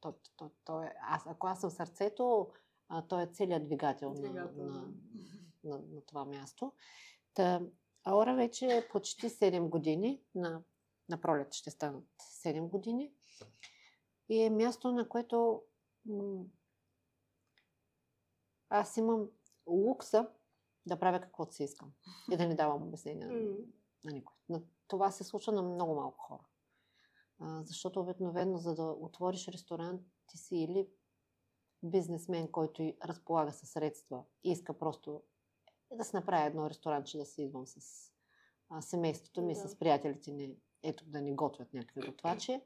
то, 0.00 0.14
то, 0.36 0.50
то 0.64 0.82
е, 0.82 0.94
аз, 1.00 1.26
ако 1.26 1.46
аз 1.46 1.60
съм 1.60 1.70
сърцето, 1.70 2.50
а, 2.88 3.02
той 3.02 3.22
е 3.22 3.26
целият 3.26 3.64
двигател, 3.64 4.14
двигател. 4.14 4.64
На, 4.64 4.72
на, 4.72 4.92
на, 5.64 5.78
на 5.78 6.00
това 6.00 6.24
място. 6.24 6.72
Та, 7.34 7.60
Аора 8.04 8.34
вече 8.34 8.66
е 8.66 8.88
почти 8.88 9.28
7 9.28 9.68
години, 9.68 10.22
на, 10.34 10.62
на 11.08 11.20
пролет 11.20 11.54
ще 11.54 11.70
станат 11.70 12.04
7 12.20 12.68
години. 12.68 13.12
И 14.28 14.42
е 14.42 14.50
място, 14.50 14.92
на 14.92 15.08
което 15.08 15.62
м- 16.06 16.44
аз 18.68 18.96
имам 18.96 19.28
лукса 19.66 20.28
да 20.86 20.98
правя 20.98 21.20
каквото 21.20 21.54
си 21.54 21.64
искам 21.64 21.92
и 22.32 22.36
да 22.36 22.48
не 22.48 22.54
давам 22.54 22.82
обяснения 22.82 23.28
mm. 23.28 23.64
на 24.04 24.12
никой. 24.12 24.36
Но 24.48 24.62
това 24.88 25.10
се 25.10 25.24
случва 25.24 25.52
на 25.52 25.62
много 25.62 25.94
малко 25.94 26.18
хора. 26.18 26.44
А, 27.38 27.62
защото 27.64 28.00
обикновено, 28.00 28.58
за 28.58 28.74
да 28.74 28.82
отвориш 28.82 29.48
ресторант, 29.48 30.02
ти 30.26 30.38
си 30.38 30.56
или 30.56 30.88
бизнесмен, 31.82 32.48
който 32.52 32.92
разполага 33.04 33.52
със 33.52 33.70
средства 33.70 34.24
и 34.44 34.50
иска 34.50 34.78
просто 34.78 35.22
да 35.96 36.04
се 36.04 36.16
направи 36.16 36.46
едно 36.46 36.70
ресторанче, 36.70 37.18
да 37.18 37.26
си 37.26 37.42
идвам 37.42 37.66
с 37.66 37.78
а, 38.70 38.82
семейството 38.82 39.42
ми, 39.42 39.54
да. 39.54 39.68
с 39.68 39.78
приятелите 39.78 40.30
ни, 40.30 40.56
ето 40.82 41.04
да 41.06 41.20
ни 41.20 41.34
готвят 41.34 41.72
някакви 41.72 42.00
готвачи. 42.00 42.60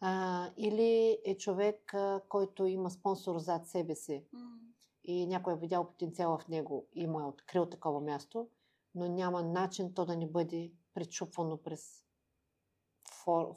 А, 0.00 0.50
или 0.56 1.18
е 1.24 1.36
човек, 1.36 1.94
а, 1.94 2.20
който 2.28 2.66
има 2.66 2.90
спонсор 2.90 3.38
зад 3.38 3.68
себе 3.68 3.94
си 3.94 4.24
mm. 4.34 4.58
и 5.04 5.26
някой 5.26 5.52
е 5.52 5.56
видял 5.56 5.88
потенциала 5.88 6.38
в 6.38 6.48
него 6.48 6.88
и 6.92 7.06
му 7.06 7.20
е 7.20 7.24
открил 7.24 7.66
такова 7.66 8.00
място, 8.00 8.48
но 8.94 9.08
няма 9.08 9.42
начин 9.42 9.94
то 9.94 10.06
да 10.06 10.16
ни 10.16 10.30
бъде 10.30 10.72
причупвано 10.94 11.62
през 11.62 12.04
фор, 13.24 13.54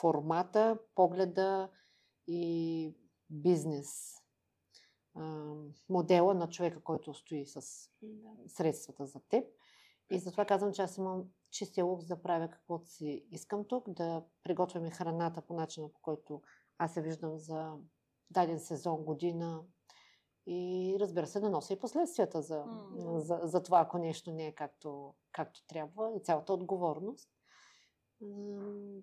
формата, 0.00 0.78
погледа 0.94 1.70
и 2.26 2.94
бизнес 3.30 4.14
модела 5.88 6.34
на 6.34 6.48
човека, 6.48 6.80
който 6.80 7.14
стои 7.14 7.46
с 7.46 7.90
средствата 8.46 9.06
за 9.06 9.20
теб. 9.20 9.44
И 10.10 10.18
затова 10.18 10.44
казвам, 10.44 10.72
че 10.72 10.82
аз 10.82 10.96
имам 10.96 11.24
чистия 11.50 11.84
лук 11.84 12.04
да 12.04 12.22
правя 12.22 12.50
каквото 12.50 12.88
си 12.88 13.26
искам 13.30 13.64
тук, 13.64 13.90
да 13.90 14.24
приготвяме 14.42 14.90
храната 14.90 15.40
по 15.40 15.54
начина, 15.54 15.88
по 15.88 16.00
който 16.02 16.42
аз 16.78 16.94
се 16.94 17.02
виждам 17.02 17.38
за 17.38 17.76
даден 18.30 18.60
сезон, 18.60 19.04
година. 19.04 19.62
И 20.46 20.96
разбира 21.00 21.26
се, 21.26 21.40
да 21.40 21.50
нося 21.50 21.72
и 21.72 21.78
последствията 21.78 22.42
за, 22.42 22.64
mm. 22.64 23.18
за, 23.18 23.40
за 23.42 23.62
това, 23.62 23.80
ако 23.80 23.98
нещо 23.98 24.32
не 24.32 24.46
е 24.46 24.54
както, 24.54 25.14
както 25.32 25.66
трябва 25.66 26.12
и 26.16 26.20
цялата 26.20 26.52
отговорност. 26.52 27.30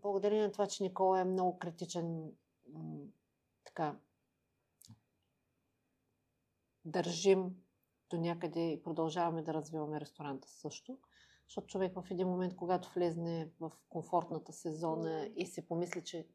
Благодарение 0.02 0.44
на 0.44 0.52
това, 0.52 0.68
че 0.68 0.84
Никола 0.84 1.20
е 1.20 1.26
много 1.26 1.60
критичен, 1.60 2.32
така, 3.66 4.00
държим 6.86 7.56
до 8.10 8.18
някъде 8.18 8.72
и 8.72 8.84
продължаваме 8.84 9.42
да 9.42 9.54
развиваме 9.54 10.00
ресторанта 10.00 10.50
също. 10.50 10.98
Защото 11.48 11.68
човек 11.68 11.94
в 11.96 12.12
един 12.12 12.28
момент, 12.28 12.56
когато 12.56 12.92
влезне 12.96 13.52
в 13.60 13.72
комфортната 13.90 14.54
сезона 14.54 15.30
и 15.36 15.46
се 15.46 15.68
помисли, 15.68 16.04
че 16.04 16.28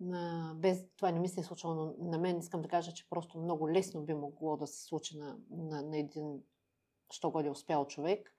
на, 0.00 0.54
без 0.58 0.86
това 0.96 1.10
не 1.10 1.20
ми 1.20 1.28
се 1.28 1.40
е 1.40 1.44
случило, 1.44 1.74
но 1.74 1.94
на 2.10 2.18
мен 2.18 2.38
искам 2.38 2.62
да 2.62 2.68
кажа, 2.68 2.92
че 2.92 3.08
просто 3.08 3.38
много 3.38 3.70
лесно 3.70 4.04
би 4.04 4.14
могло 4.14 4.56
да 4.56 4.66
се 4.66 4.84
случи 4.84 5.18
на, 5.18 5.38
на, 5.50 5.82
на 5.82 5.98
един, 5.98 6.42
що 7.12 7.30
годи 7.30 7.50
успял 7.50 7.86
човек, 7.86 8.34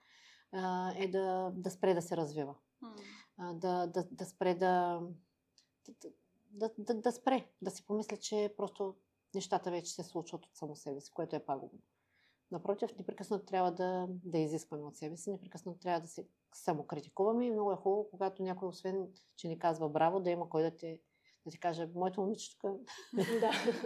а, 0.51 0.93
е 0.97 1.07
да, 1.07 1.51
да 1.55 1.71
спре 1.71 1.93
да 1.93 2.01
се 2.01 2.17
развива. 2.17 2.55
Да, 3.39 3.87
да, 3.87 4.03
да 4.11 4.25
спре 4.25 4.55
да, 4.55 5.01
да, 6.51 6.69
да, 6.77 6.93
да 6.93 7.11
спре, 7.11 7.49
да 7.61 7.71
си 7.71 7.85
помисля, 7.85 8.17
че 8.17 8.53
просто 8.57 8.95
нещата 9.35 9.71
вече 9.71 9.93
се 9.93 10.03
случват 10.03 10.45
от 10.45 10.55
само 10.55 10.75
себе 10.75 11.01
си, 11.01 11.11
което 11.11 11.35
е 11.35 11.45
пагубно. 11.45 11.79
Напротив, 12.51 12.97
непрекъснато 12.97 13.45
трябва 13.45 13.71
да, 13.71 14.07
да 14.09 14.37
изискваме 14.37 14.83
от 14.83 14.95
себе 14.95 15.17
си, 15.17 15.31
непрекъснато 15.31 15.79
трябва 15.79 16.01
да 16.01 16.07
се 16.07 16.27
самокритикуваме 16.53 17.45
и 17.45 17.51
много 17.51 17.71
е 17.71 17.75
хубаво, 17.75 18.09
когато 18.09 18.43
някой, 18.43 18.67
освен, 18.67 19.07
че 19.37 19.47
ни 19.47 19.59
казва 19.59 19.89
браво, 19.89 20.19
да 20.19 20.29
има 20.29 20.49
кой 20.49 20.63
да 20.63 20.77
те 20.77 20.99
да 21.45 21.51
ти 21.51 21.59
кажа, 21.59 21.89
моето 21.95 22.21
момиче 22.21 22.59
тук. 22.59 22.71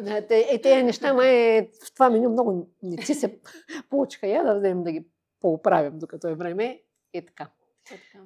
да. 0.03 0.25
е, 0.29 0.61
тези 0.61 0.83
неща, 0.83 1.13
май 1.13 1.69
в 1.85 1.93
това 1.93 2.09
меню 2.09 2.29
много 2.29 2.67
не 2.83 2.97
ти 2.97 3.13
се 3.13 3.39
получиха. 3.89 4.27
Я 4.27 4.43
да 4.43 4.59
вземем 4.59 4.83
да 4.83 4.91
ги 4.91 5.07
поуправим, 5.39 5.99
докато 5.99 6.27
е 6.27 6.35
време. 6.35 6.83
И 7.13 7.25
така. 7.25 7.51
Е 7.91 7.95
така. 7.95 8.25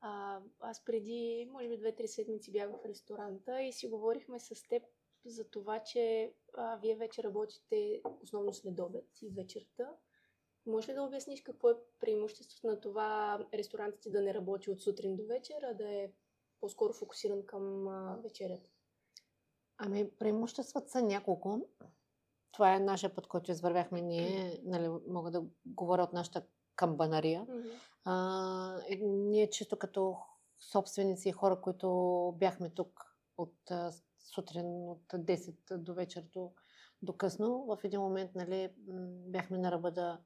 А, 0.00 0.40
аз 0.60 0.84
преди, 0.84 1.48
може 1.52 1.68
би, 1.68 1.78
две-три 1.78 2.08
седмици 2.08 2.52
бях 2.52 2.70
в 2.70 2.88
ресторанта 2.88 3.62
и 3.62 3.72
си 3.72 3.88
говорихме 3.88 4.40
с 4.40 4.68
теб 4.68 4.82
за 5.24 5.44
това, 5.44 5.82
че 5.82 6.34
а, 6.56 6.76
вие 6.76 6.96
вече 6.96 7.22
работите 7.22 8.02
основно 8.22 8.52
след 8.52 8.80
обед 8.80 9.08
и 9.22 9.30
вечерта. 9.30 9.90
Може 10.66 10.90
ли 10.90 10.94
да 10.94 11.02
обясниш 11.02 11.42
какво 11.42 11.70
е 11.70 11.76
преимуществото 12.00 12.66
на 12.66 12.80
това 12.80 13.38
ресторантите 13.54 14.10
да 14.10 14.22
не 14.22 14.34
работи 14.34 14.70
от 14.70 14.82
сутрин 14.82 15.16
до 15.16 15.26
вечер, 15.26 15.62
а 15.62 15.74
да 15.74 15.94
е 15.94 16.12
по-скоро 16.60 16.92
фокусиран 16.92 17.46
към 17.46 17.88
а, 17.88 18.18
вечерята? 18.22 18.68
Ами, 19.78 20.10
преимуществата 20.10 20.88
са 20.88 21.02
няколко. 21.02 21.68
Това 22.52 22.74
е 22.74 22.80
нашия 22.80 23.14
път, 23.14 23.26
който 23.26 23.50
извървяхме 23.50 24.00
ние. 24.00 24.60
Нали, 24.64 24.88
мога 25.08 25.30
да 25.30 25.44
говоря 25.66 26.02
от 26.02 26.12
нашата 26.12 26.46
камбанария. 26.76 27.46
Mm-hmm. 27.46 27.78
А, 28.04 28.82
и 28.88 29.06
ние 29.06 29.50
чисто 29.50 29.78
като 29.78 30.16
собственици 30.58 31.28
и 31.28 31.32
хора, 31.32 31.60
които 31.60 31.88
бяхме 32.38 32.70
тук 32.70 33.16
от 33.36 33.56
сутрин 34.24 34.66
от 34.90 35.06
10 35.12 35.76
до 35.76 35.94
вечер 35.94 36.22
до, 36.32 36.52
до 37.02 37.12
късно, 37.16 37.66
в 37.66 37.78
един 37.84 38.00
момент 38.00 38.30
нали, 38.34 38.70
бяхме 39.26 39.58
на 39.58 39.72
ръба 39.72 39.90
да, 39.90 40.20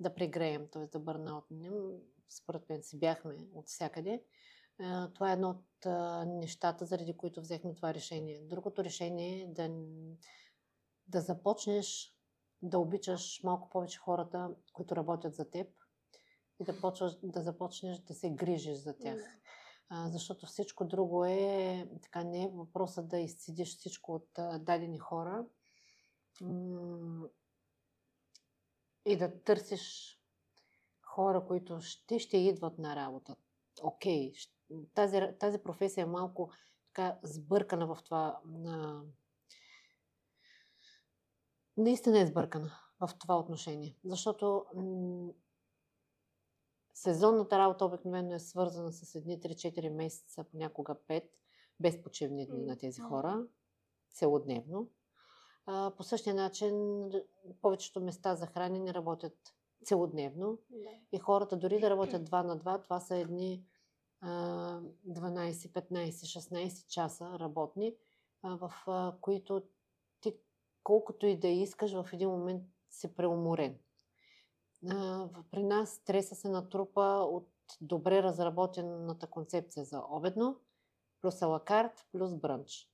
да 0.00 0.14
прегреем, 0.14 0.68
т.е. 0.72 0.86
да 0.86 0.98
бърнаутнем. 0.98 1.72
Според 2.28 2.68
мен 2.68 2.82
си 2.82 2.98
бяхме 2.98 3.34
от 3.54 3.66
всякъде. 3.66 4.22
Това 5.14 5.30
е 5.30 5.32
едно 5.32 5.50
от 5.50 5.86
нещата, 6.26 6.84
заради 6.84 7.16
които 7.16 7.40
взехме 7.40 7.74
това 7.74 7.94
решение. 7.94 8.40
Другото 8.40 8.84
решение 8.84 9.42
е 9.42 9.46
да, 9.46 9.70
да 11.08 11.20
започнеш 11.20 12.14
да 12.62 12.78
обичаш 12.78 13.40
малко 13.44 13.68
повече 13.68 13.98
хората, 13.98 14.50
които 14.72 14.96
работят 14.96 15.34
за 15.34 15.50
теб 15.50 15.68
и 16.60 16.64
да, 16.64 16.80
почваш, 16.80 17.12
да 17.22 17.42
започнеш 17.42 17.98
да 17.98 18.14
се 18.14 18.30
грижиш 18.30 18.78
за 18.78 18.98
тях. 18.98 19.18
Защото 19.90 20.46
всичко 20.46 20.84
друго 20.84 21.24
е, 21.24 21.88
така 22.02 22.24
не 22.24 22.44
е 22.44 22.50
въпросът 22.54 23.08
да 23.08 23.18
изцедиш 23.18 23.76
всичко 23.76 24.14
от 24.14 24.28
дадени 24.64 24.98
хора 24.98 25.44
и 29.04 29.16
да 29.16 29.42
търсиш 29.42 30.18
хора, 31.02 31.46
които 31.46 31.80
ще, 31.80 32.18
ще 32.18 32.36
идват 32.36 32.78
на 32.78 32.96
работа. 32.96 33.36
Окей, 33.82 34.32
тази, 34.94 35.20
тази 35.40 35.58
професия 35.58 36.02
е 36.02 36.06
малко 36.06 36.50
така 36.86 37.18
сбъркана 37.22 37.94
в 37.94 38.02
това. 38.04 38.40
На... 38.44 39.04
Наистина 41.76 42.20
е 42.20 42.26
сбъркана 42.26 42.70
в 43.00 43.10
това 43.18 43.38
отношение. 43.38 43.96
Защото 44.04 44.64
сезонната 46.98 47.58
работа 47.58 47.84
обикновено 47.84 48.34
е 48.34 48.38
свързана 48.38 48.92
с 48.92 49.14
едни 49.14 49.40
3-4 49.40 49.88
месеца, 49.88 50.44
понякога 50.44 50.96
5, 51.08 51.22
без 51.80 52.02
почивни 52.02 52.46
дни 52.46 52.62
на 52.64 52.78
тези 52.78 53.00
хора, 53.00 53.46
целодневно. 54.10 54.88
А, 55.66 55.92
по 55.96 56.02
същия 56.02 56.34
начин 56.34 57.04
повечето 57.62 58.00
места 58.00 58.34
за 58.34 58.46
хранене 58.46 58.94
работят 58.94 59.36
целодневно 59.84 60.58
и 61.12 61.18
хората 61.18 61.56
дори 61.56 61.80
да 61.80 61.90
работят 61.90 62.30
2 62.30 62.42
на 62.42 62.58
2, 62.58 62.82
това 62.82 63.00
са 63.00 63.16
едни 63.16 63.64
12, 64.22 64.92
15, 65.06 66.10
16 66.10 66.88
часа 66.88 67.38
работни, 67.38 67.94
в 68.42 68.72
които 69.20 69.62
ти 70.20 70.36
колкото 70.82 71.26
и 71.26 71.38
да 71.38 71.48
искаш, 71.48 71.92
в 71.92 72.08
един 72.12 72.28
момент 72.28 72.62
си 72.90 73.14
преуморен. 73.14 73.78
При 75.50 75.62
нас 75.62 75.90
стреса 75.90 76.34
се 76.34 76.48
натрупа 76.48 77.00
от 77.30 77.48
добре 77.80 78.22
разработената 78.22 79.26
концепция 79.26 79.84
за 79.84 80.02
обедно, 80.10 80.60
плюс 81.20 81.42
алакарт, 81.42 82.06
плюс 82.12 82.34
брънч. 82.34 82.88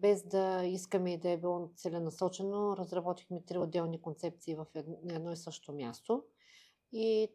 Без 0.00 0.22
да 0.28 0.64
искаме 0.64 1.12
и 1.12 1.18
да 1.18 1.30
е 1.30 1.36
било 1.36 1.70
целенасочено, 1.76 2.76
разработихме 2.76 3.44
три 3.44 3.58
отделни 3.58 4.02
концепции 4.02 4.54
в 4.54 4.66
едно 5.10 5.32
и 5.32 5.36
също 5.36 5.72
място. 5.72 6.24
И 6.92 7.28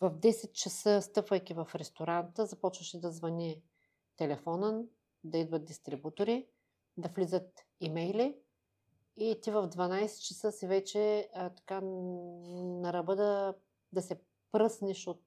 в 0.00 0.10
10 0.10 0.52
часа, 0.52 1.02
стъпвайки 1.02 1.54
в 1.54 1.68
ресторанта, 1.74 2.46
започваше 2.46 3.00
да 3.00 3.10
звъни 3.10 3.62
телефона, 4.16 4.84
да 5.24 5.38
идват 5.38 5.64
дистрибутори, 5.64 6.48
да 6.96 7.08
влизат 7.08 7.66
имейли 7.80 8.38
и 9.16 9.40
ти 9.40 9.50
в 9.50 9.68
12 9.68 10.20
часа 10.20 10.52
си 10.52 10.66
вече 10.66 11.30
а, 11.34 11.50
така 11.50 11.80
на 11.80 12.92
ръба 12.92 13.16
да, 13.16 13.54
да 13.92 14.02
се 14.02 14.20
пръснеш 14.52 15.06
от 15.06 15.22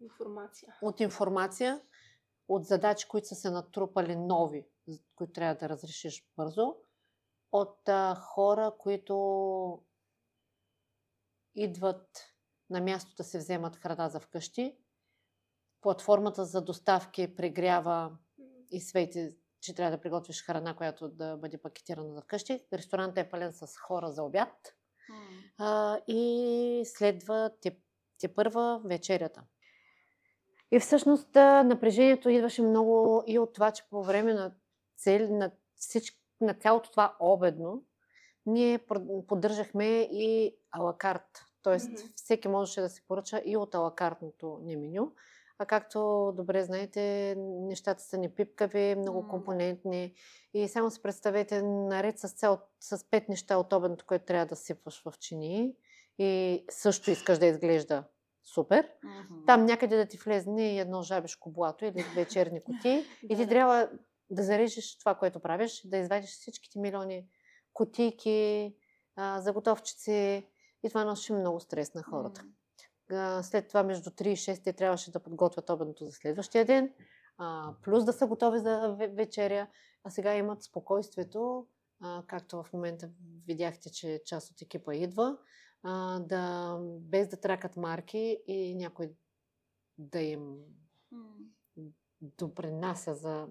информация. 0.00 0.78
От 0.82 1.00
информация, 1.00 1.82
от 2.48 2.64
задачи, 2.64 3.08
които 3.08 3.28
са 3.28 3.34
се 3.34 3.50
натрупали 3.50 4.16
нови, 4.16 4.68
които 5.14 5.32
трябва 5.32 5.54
да 5.54 5.68
разрешиш 5.68 6.26
бързо, 6.36 6.76
от 7.52 7.88
а, 7.88 8.14
хора, 8.14 8.72
които 8.78 9.82
идват 11.54 12.34
на 12.70 12.80
място 12.80 13.14
да 13.16 13.24
се 13.24 13.38
вземат 13.38 13.76
храна 13.76 14.08
за 14.08 14.20
вкъщи. 14.20 14.78
Платформата 15.80 16.44
за 16.44 16.64
доставки 16.64 17.36
прегрява 17.36 18.18
и 18.70 18.80
свети, 18.80 19.36
че 19.60 19.74
трябва 19.74 19.96
да 19.96 20.00
приготвиш 20.00 20.44
храна, 20.44 20.74
която 20.74 21.08
да 21.08 21.36
бъде 21.36 21.58
пакетирана 21.58 22.14
за 22.14 22.20
вкъщи. 22.20 22.60
Ресторантът 22.72 23.26
е 23.26 23.28
пълен 23.28 23.52
с 23.52 23.76
хора 23.76 24.10
за 24.10 24.22
обяд. 24.22 24.74
А, 25.58 25.98
и 26.08 26.82
следва 26.84 27.50
те, 27.60 27.76
те 28.20 28.34
първа 28.34 28.80
вечерята. 28.84 29.42
И 30.70 30.80
всъщност 30.80 31.34
напрежението 31.64 32.30
идваше 32.30 32.62
много 32.62 33.24
и 33.26 33.38
от 33.38 33.52
това, 33.52 33.70
че 33.70 33.84
по 33.90 34.02
време 34.04 34.34
на, 34.34 34.52
цел, 34.96 35.28
на, 35.30 35.50
всички, 35.76 36.20
на 36.40 36.54
цялото 36.54 36.90
това 36.90 37.16
обедно, 37.20 37.84
ние 38.46 38.78
поддържахме 39.28 40.00
и 40.00 40.56
алакарт 40.70 41.50
Тоест, 41.62 41.90
mm-hmm. 41.90 42.12
всеки 42.16 42.48
можеше 42.48 42.80
да 42.80 42.88
се 42.88 43.02
поръча 43.08 43.42
и 43.44 43.56
от 43.56 43.74
алакартното 43.74 44.58
ни 44.62 44.76
меню. 44.76 45.12
А 45.60 45.66
както 45.66 46.32
добре 46.36 46.64
знаете, 46.64 47.34
нещата 47.38 48.02
са 48.02 48.18
непипкави, 48.18 48.94
много 48.98 49.28
компонентни. 49.28 50.14
И 50.54 50.68
само 50.68 50.90
се 50.90 51.02
представете, 51.02 51.62
наред 51.62 52.18
с 52.18 52.28
цел, 52.28 52.58
с 52.80 53.10
пет 53.10 53.28
неща 53.28 53.56
от 53.56 53.72
обедното, 53.72 54.06
което 54.06 54.24
трябва 54.24 54.46
да 54.46 54.56
сипваш 54.56 55.02
в 55.04 55.18
чини 55.18 55.74
и 56.18 56.64
също 56.70 57.10
искаш 57.10 57.38
да 57.38 57.46
изглежда 57.46 58.04
супер. 58.44 58.84
Mm-hmm. 58.84 59.46
Там 59.46 59.64
някъде 59.64 59.96
да 59.96 60.06
ти 60.06 60.16
влезне 60.16 60.78
едно 60.78 61.02
жабешко 61.02 61.50
блато 61.50 61.84
или 61.84 62.04
две 62.12 62.24
черни 62.24 62.62
кутии 62.64 63.04
и 63.30 63.36
ти 63.36 63.48
трябва 63.48 63.90
да 64.30 64.42
зарежеш 64.42 64.98
това, 64.98 65.14
което 65.14 65.40
правиш, 65.40 65.82
да 65.84 65.96
извадиш 65.96 66.30
всичките 66.30 66.78
милиони 66.78 67.26
кутийки, 67.72 68.74
заготовчици, 69.38 70.46
и 70.82 70.88
това 70.88 71.04
носеше 71.04 71.32
много 71.32 71.60
стрес 71.60 71.94
на 71.94 72.02
хората. 72.02 72.40
Mm. 72.40 72.59
След 73.42 73.68
това 73.68 73.82
между 73.82 74.10
3 74.10 74.26
и 74.26 74.36
6 74.36 74.64
те 74.64 74.72
трябваше 74.72 75.10
да 75.10 75.20
подготвят 75.20 75.70
обедното 75.70 76.06
за 76.06 76.12
следващия 76.12 76.64
ден, 76.64 76.92
а, 77.38 77.74
плюс 77.82 78.04
да 78.04 78.12
са 78.12 78.26
готови 78.26 78.58
за 78.58 78.96
вечеря, 78.98 79.66
а 80.04 80.10
сега 80.10 80.34
имат 80.34 80.62
спокойствието, 80.62 81.66
а, 82.00 82.22
както 82.26 82.62
в 82.62 82.72
момента 82.72 83.10
видяхте, 83.46 83.92
че 83.92 84.22
част 84.26 84.50
от 84.50 84.62
екипа 84.62 84.94
идва, 84.94 85.36
а, 85.82 86.20
да, 86.20 86.76
без 86.82 87.28
да 87.28 87.36
тракат 87.36 87.76
марки 87.76 88.38
и 88.46 88.74
някой 88.74 89.12
да 89.98 90.20
им 90.20 90.56
допринася 92.20 93.14
за 93.14 93.48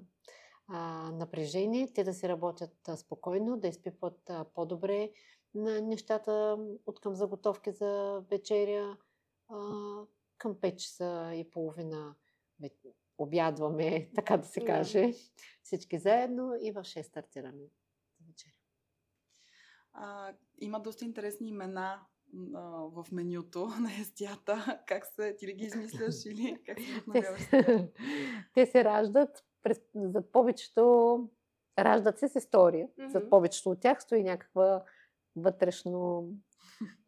а, 0.68 1.12
напрежение, 1.12 1.94
те 1.94 2.04
да 2.04 2.14
си 2.14 2.30
работят 2.30 2.88
а, 2.88 2.98
спокойно, 2.98 3.58
да 3.58 3.68
изпипват 3.68 4.30
а, 4.30 4.46
по-добре 4.56 5.12
на 5.56 5.82
нещата 5.82 6.58
от 6.86 7.00
към 7.00 7.16
заготовки 7.16 7.72
за 7.72 8.24
вечеря. 8.32 8.98
Към 10.38 10.56
5 10.56 10.76
часа 10.76 11.32
и 11.36 11.50
половина 11.50 12.16
обядваме, 13.18 14.10
така 14.16 14.38
да 14.38 14.48
се 14.48 14.66
каже, 14.66 15.14
всички 15.64 16.00
заедно 16.00 16.54
и 16.62 16.72
в 16.72 16.84
6 16.84 17.02
стартираме 17.02 17.64
вечеря. 18.28 18.54
А, 19.94 20.34
има 20.58 20.80
доста 20.80 21.06
интересни 21.06 21.48
имена 21.48 22.06
а, 22.56 22.62
в 22.70 23.06
менюто 23.12 23.68
на 23.80 23.90
естията. 24.02 24.82
Как 24.88 25.06
се, 25.06 25.36
ти 25.36 25.48
ли 25.48 25.54
ги 25.54 25.66
измисляш 25.66 26.16
или 26.26 26.58
как 26.66 26.80
се 26.80 26.92
вдъхновяваш? 26.92 27.42
Те 28.54 28.66
се 28.66 28.84
раждат 28.84 29.46
през, 29.64 29.82
за 29.96 30.32
повечето 30.32 31.30
раждат 31.80 32.20
се 32.20 32.28
с 32.28 32.36
история. 32.36 32.88
Mm-hmm. 32.88 33.08
За 33.08 33.30
повечето 33.30 33.70
от 33.72 33.80
тях 33.80 34.02
стои 34.02 34.24
някаква 34.24 34.84
вътрешно 35.36 36.30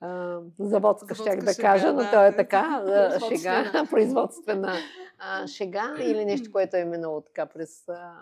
а, 0.02 0.40
заводска, 0.60 1.16
щях 1.16 1.40
да 1.40 1.54
шега, 1.54 1.68
кажа, 1.68 1.94
но 1.94 2.00
да, 2.04 2.12
то 2.12 2.26
е 2.26 2.36
така, 2.36 2.84
а, 2.88 3.20
шега, 3.20 3.86
Производствена. 3.90 4.78
а, 5.18 5.48
шега 5.48 5.96
или 6.00 6.26
нещо, 6.26 6.52
което 6.52 6.76
е 6.76 6.86
минало 6.86 7.22
така 7.22 7.46
през 7.46 7.90
а, 7.90 8.14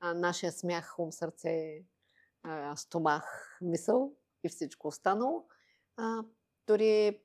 а, 0.00 0.14
нашия 0.14 0.52
смях, 0.52 0.98
ум, 0.98 1.12
сърце, 1.12 1.84
а, 2.42 2.76
стомах, 2.76 3.58
мисъл 3.60 4.12
и 4.44 4.48
всичко 4.48 4.88
останало. 4.88 5.44
А, 5.96 6.22
дори 6.66 7.20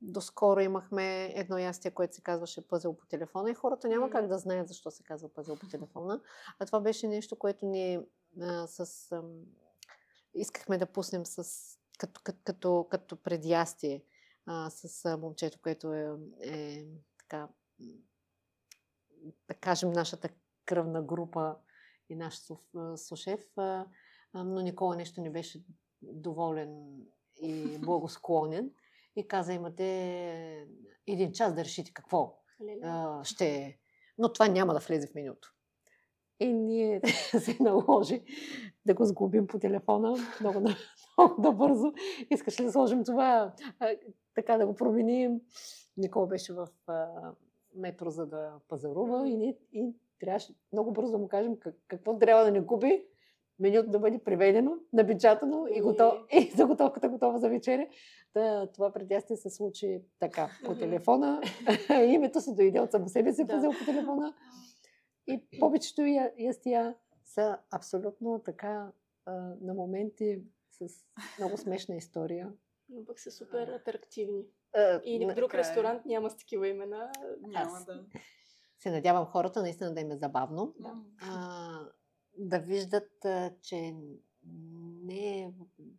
доскоро 0.00 0.60
имахме 0.60 1.32
едно 1.34 1.58
ястие, 1.58 1.90
което 1.90 2.14
се 2.14 2.22
казваше 2.22 2.68
пъзел 2.68 2.94
по 2.96 3.06
телефона 3.06 3.50
и 3.50 3.54
хората 3.54 3.88
няма 3.88 4.10
как 4.10 4.28
да 4.28 4.38
знаят 4.38 4.68
защо 4.68 4.90
се 4.90 5.02
казва 5.02 5.28
пъзел 5.28 5.56
по 5.56 5.66
телефона. 5.66 6.20
А 6.58 6.66
това 6.66 6.80
беше 6.80 7.08
нещо, 7.08 7.36
което 7.36 7.66
ние 7.66 8.06
а, 8.40 8.66
с... 8.66 9.12
Ам, 9.12 9.44
искахме 10.34 10.78
да 10.78 10.86
пуснем 10.86 11.26
с, 11.26 11.44
като, 11.98 12.20
като, 12.24 12.42
като, 12.44 12.86
като 12.90 13.16
предястие 13.16 14.04
а, 14.46 14.70
с 14.70 15.04
а, 15.04 15.16
момчето, 15.16 15.58
което 15.62 15.92
е, 15.92 16.10
е 16.40 16.84
така, 17.18 17.48
да 19.48 19.54
кажем, 19.54 19.92
нашата 19.92 20.28
кръвна 20.64 21.02
група 21.02 21.56
и 22.08 22.16
наш 22.16 22.40
сушеф, 22.96 23.58
а, 23.58 23.86
а, 24.32 24.44
но 24.44 24.60
Никола 24.60 24.96
нещо 24.96 25.20
не 25.20 25.30
беше 25.30 25.64
доволен 26.02 27.02
и 27.42 27.78
благосклонен 27.84 28.70
и 29.16 29.28
каза, 29.28 29.52
имате 29.52 30.66
един 31.06 31.32
час 31.32 31.54
да 31.54 31.64
решите 31.64 31.92
какво 31.92 32.38
а, 32.82 33.24
ще 33.24 33.46
е. 33.46 33.78
Но 34.18 34.32
това 34.32 34.48
няма 34.48 34.74
да 34.74 34.80
влезе 34.80 35.06
в 35.06 35.14
менюто. 35.14 35.52
И 36.40 36.52
ние 36.52 37.00
се 37.40 37.56
наложи 37.60 38.22
да 38.86 38.94
го 38.94 39.04
сглобим 39.04 39.46
по 39.46 39.58
телефона 39.58 40.14
много, 40.40 40.60
много 41.38 41.42
набързо. 41.42 41.92
Искаш 42.30 42.60
ли 42.60 42.64
да 42.64 42.72
сложим 42.72 43.04
това, 43.04 43.52
а, 43.78 43.96
така 44.34 44.56
да 44.58 44.66
го 44.66 44.74
променим? 44.74 45.40
Никола 45.96 46.26
беше 46.26 46.52
в 46.52 46.68
а, 46.86 47.06
метро, 47.74 48.10
за 48.10 48.26
да 48.26 48.52
пазарува 48.68 49.28
и, 49.28 49.36
ние, 49.36 49.56
и 49.72 49.94
трябваше 50.20 50.54
много 50.72 50.92
бързо 50.92 51.12
да 51.12 51.18
му 51.18 51.28
кажем 51.28 51.56
как, 51.56 51.74
какво 51.88 52.18
трябва 52.18 52.44
да 52.44 52.50
не 52.50 52.60
губи, 52.60 53.04
менюто 53.58 53.90
да 53.90 53.98
бъде 53.98 54.18
приведено, 54.18 54.76
напечатано 54.92 55.66
и, 55.74 55.80
готов, 55.80 56.14
и 56.32 56.52
заготовката 56.56 57.08
готова 57.08 57.38
за 57.38 57.48
вечеря. 57.48 57.86
Та, 58.32 58.66
това 58.66 58.92
предястие 58.92 59.36
се 59.36 59.50
случи 59.50 60.02
така, 60.18 60.50
по 60.64 60.74
телефона. 60.74 61.40
Името 62.06 62.40
се 62.40 62.52
дойде 62.54 62.80
от 62.80 62.90
само 62.90 63.08
себе 63.08 63.32
си, 63.32 63.44
Да. 63.44 63.70
по 63.78 63.84
телефона. 63.84 64.34
И 65.26 65.58
повечето 65.60 66.02
я- 66.02 66.32
ястия 66.38 66.94
са 67.24 67.58
абсолютно 67.70 68.38
така 68.44 68.92
а, 69.26 69.32
на 69.60 69.74
моменти 69.74 70.42
с 70.78 71.04
много 71.38 71.56
смешна 71.56 71.96
история. 71.96 72.52
Но 72.88 73.04
пък 73.04 73.20
са 73.20 73.30
супер 73.30 73.68
атрактивни. 73.68 74.46
А, 74.74 75.00
И 75.04 75.26
в 75.26 75.34
друг 75.34 75.54
е. 75.54 75.58
ресторант 75.58 76.04
няма 76.06 76.30
с 76.30 76.36
такива 76.36 76.68
имена. 76.68 77.12
Няма 77.40 77.76
Аз- 77.76 77.84
да. 77.84 78.04
се 78.78 78.90
надявам 78.90 79.26
хората 79.26 79.62
наистина 79.62 79.94
да 79.94 80.00
им 80.00 80.10
е 80.10 80.16
забавно. 80.16 80.74
Да. 80.78 80.94
а, 81.22 81.78
да 82.38 82.58
виждат, 82.58 83.26
че 83.62 83.94
не 85.02 85.42
е, 85.42 85.52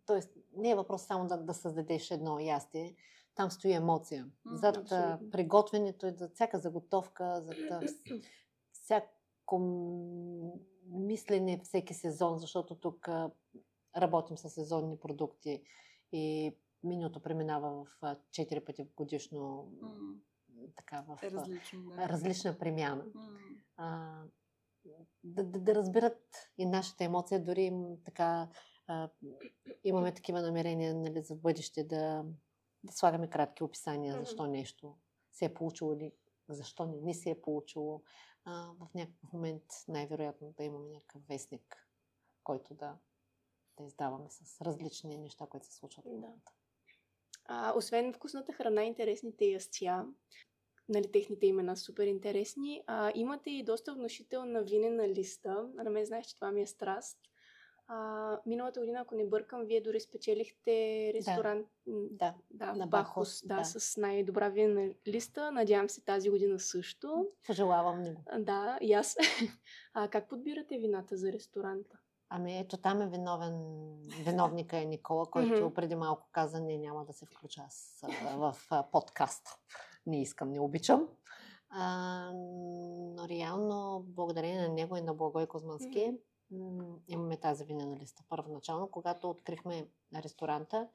тоест, 0.06 0.32
не 0.56 0.70
е 0.70 0.76
въпрос 0.76 1.02
само 1.02 1.28
да, 1.28 1.38
да 1.38 1.54
създадеш 1.54 2.12
едно 2.12 2.40
ястие. 2.40 2.96
Там 3.36 3.52
стои 3.52 3.74
емоция. 3.74 4.30
Зад 4.46 4.78
абсолютно. 4.78 5.30
приготвянето, 5.32 6.14
за 6.16 6.30
всяка 6.30 6.60
заготовка, 6.60 7.42
зад 7.42 7.84
всяко 8.72 9.60
мислене 10.90 11.60
всеки 11.64 11.94
сезон, 11.94 12.38
защото 12.38 12.76
тук 12.76 13.10
работим 13.98 14.38
с 14.38 14.50
сезонни 14.50 15.00
продукти 15.00 15.64
и 16.12 16.56
менюто 16.84 17.22
преминава 17.22 17.86
в 17.86 17.88
а, 18.02 18.16
4 18.16 18.66
пъти 18.66 18.88
годишно 18.96 19.72
така 20.76 21.02
в 21.08 21.24
Е 21.24 21.32
различно. 21.32 21.90
Да. 21.90 22.10
различна 22.10 22.58
премяна 22.58 23.06
а, 23.78 24.22
да, 25.24 25.44
да, 25.44 25.60
да 25.60 25.76
разбират 25.76 26.52
и 26.58 26.66
нашата 26.66 27.04
емоция, 27.04 27.44
дори 27.44 27.62
им 27.62 27.98
така 28.06 28.50
а, 28.88 29.10
имаме 29.84 30.14
такива 30.14 30.42
намерения 30.42 30.96
нали, 30.96 31.22
за 31.22 31.36
бъдеще 31.36 31.84
да, 31.84 32.26
да 32.84 32.94
слагаме 32.94 33.30
кратки 33.30 33.64
описания, 33.64 34.20
защо 34.20 34.48
нещо 34.48 34.98
се 35.32 35.46
е 35.46 35.54
получило 35.54 35.94
или 35.94 36.12
защо 36.50 36.86
не 36.86 36.98
ни 36.98 37.14
се 37.14 37.30
е 37.30 37.42
получило. 37.42 38.02
А, 38.46 38.72
в 38.80 38.94
някакъв 38.96 39.34
момент 39.34 39.64
най-вероятно 39.88 40.54
да 40.58 40.64
имаме 40.64 40.90
някакъв 40.90 41.28
вестник, 41.28 41.88
който 42.44 42.74
да, 42.74 42.98
да 43.78 43.84
издаваме 43.84 44.30
с 44.30 44.62
различни 44.62 45.18
неща, 45.18 45.48
които 45.48 45.66
се 45.66 45.74
случват. 45.74 46.06
в 46.06 46.10
момента. 46.10 46.52
А, 47.46 47.74
освен 47.78 48.14
вкусната 48.14 48.54
храна, 48.54 48.84
интересните 48.84 49.46
ястия, 49.46 50.06
нали, 50.90 51.12
техните 51.12 51.46
имена 51.46 51.78
са 51.78 51.84
супер 51.84 52.08
интересни, 52.08 52.84
а, 52.88 53.12
имате 53.16 53.50
и 53.50 53.64
доста 53.64 53.94
внушителна 53.94 54.64
винена 54.64 55.10
листа. 55.10 55.70
На 55.74 55.90
мен 55.90 56.06
знаеш, 56.06 56.26
че 56.26 56.36
това 56.36 56.52
ми 56.52 56.62
е 56.62 56.68
страст. 56.68 57.18
А, 57.90 58.40
миналата 58.46 58.80
година, 58.80 59.00
ако 59.00 59.16
не 59.16 59.26
бъркам, 59.26 59.66
вие 59.66 59.82
дори 59.82 60.00
спечелихте 60.00 61.12
ресторант 61.14 61.68
Да, 61.88 62.36
да, 62.52 62.74
на 62.74 62.88
Бахус, 62.88 63.42
да, 63.46 63.56
да. 63.56 63.66
с 63.66 63.98
най-добра 63.98 64.50
винена 64.50 64.94
листа. 65.08 65.52
Надявам 65.52 65.90
се 65.90 66.04
тази 66.06 66.30
година 66.30 66.60
също. 66.60 67.28
пожелавам 67.48 68.02
ни 68.02 68.14
го. 68.14 68.22
Да, 68.40 68.78
и 68.82 68.94
аз. 68.94 69.18
А 69.94 70.08
как 70.08 70.30
подбирате 70.30 70.78
вината 70.78 71.18
за 71.18 71.32
ресторанта? 71.32 72.00
Ами 72.30 72.60
ето 72.60 72.78
там 72.78 73.02
е 73.02 73.08
виновен, 73.08 73.56
виновника 74.24 74.78
е 74.78 74.86
Никола, 74.86 75.26
който 75.26 75.74
преди 75.74 75.96
малко 75.96 76.28
каза, 76.32 76.62
не, 76.62 76.78
няма 76.78 77.06
да 77.06 77.14
се 77.14 77.26
включа 77.26 77.62
аз 77.68 78.04
в 78.36 78.56
подкаста. 78.92 79.58
Не 80.06 80.22
искам, 80.22 80.52
не 80.52 80.60
обичам. 80.60 81.08
А, 81.70 82.32
но 83.16 83.28
реално, 83.30 84.04
благодарение 84.08 84.62
на 84.62 84.74
него 84.74 84.98
и 84.98 85.02
на 85.02 85.14
Благой 85.14 85.48
Козмански, 85.48 86.18
имаме 87.08 87.38
тази 87.38 87.66
винена 87.66 87.96
листа. 87.96 88.24
Първоначално, 88.30 88.92
когато 88.92 89.30
открихме 89.30 89.88
ресторанта, 90.16 90.88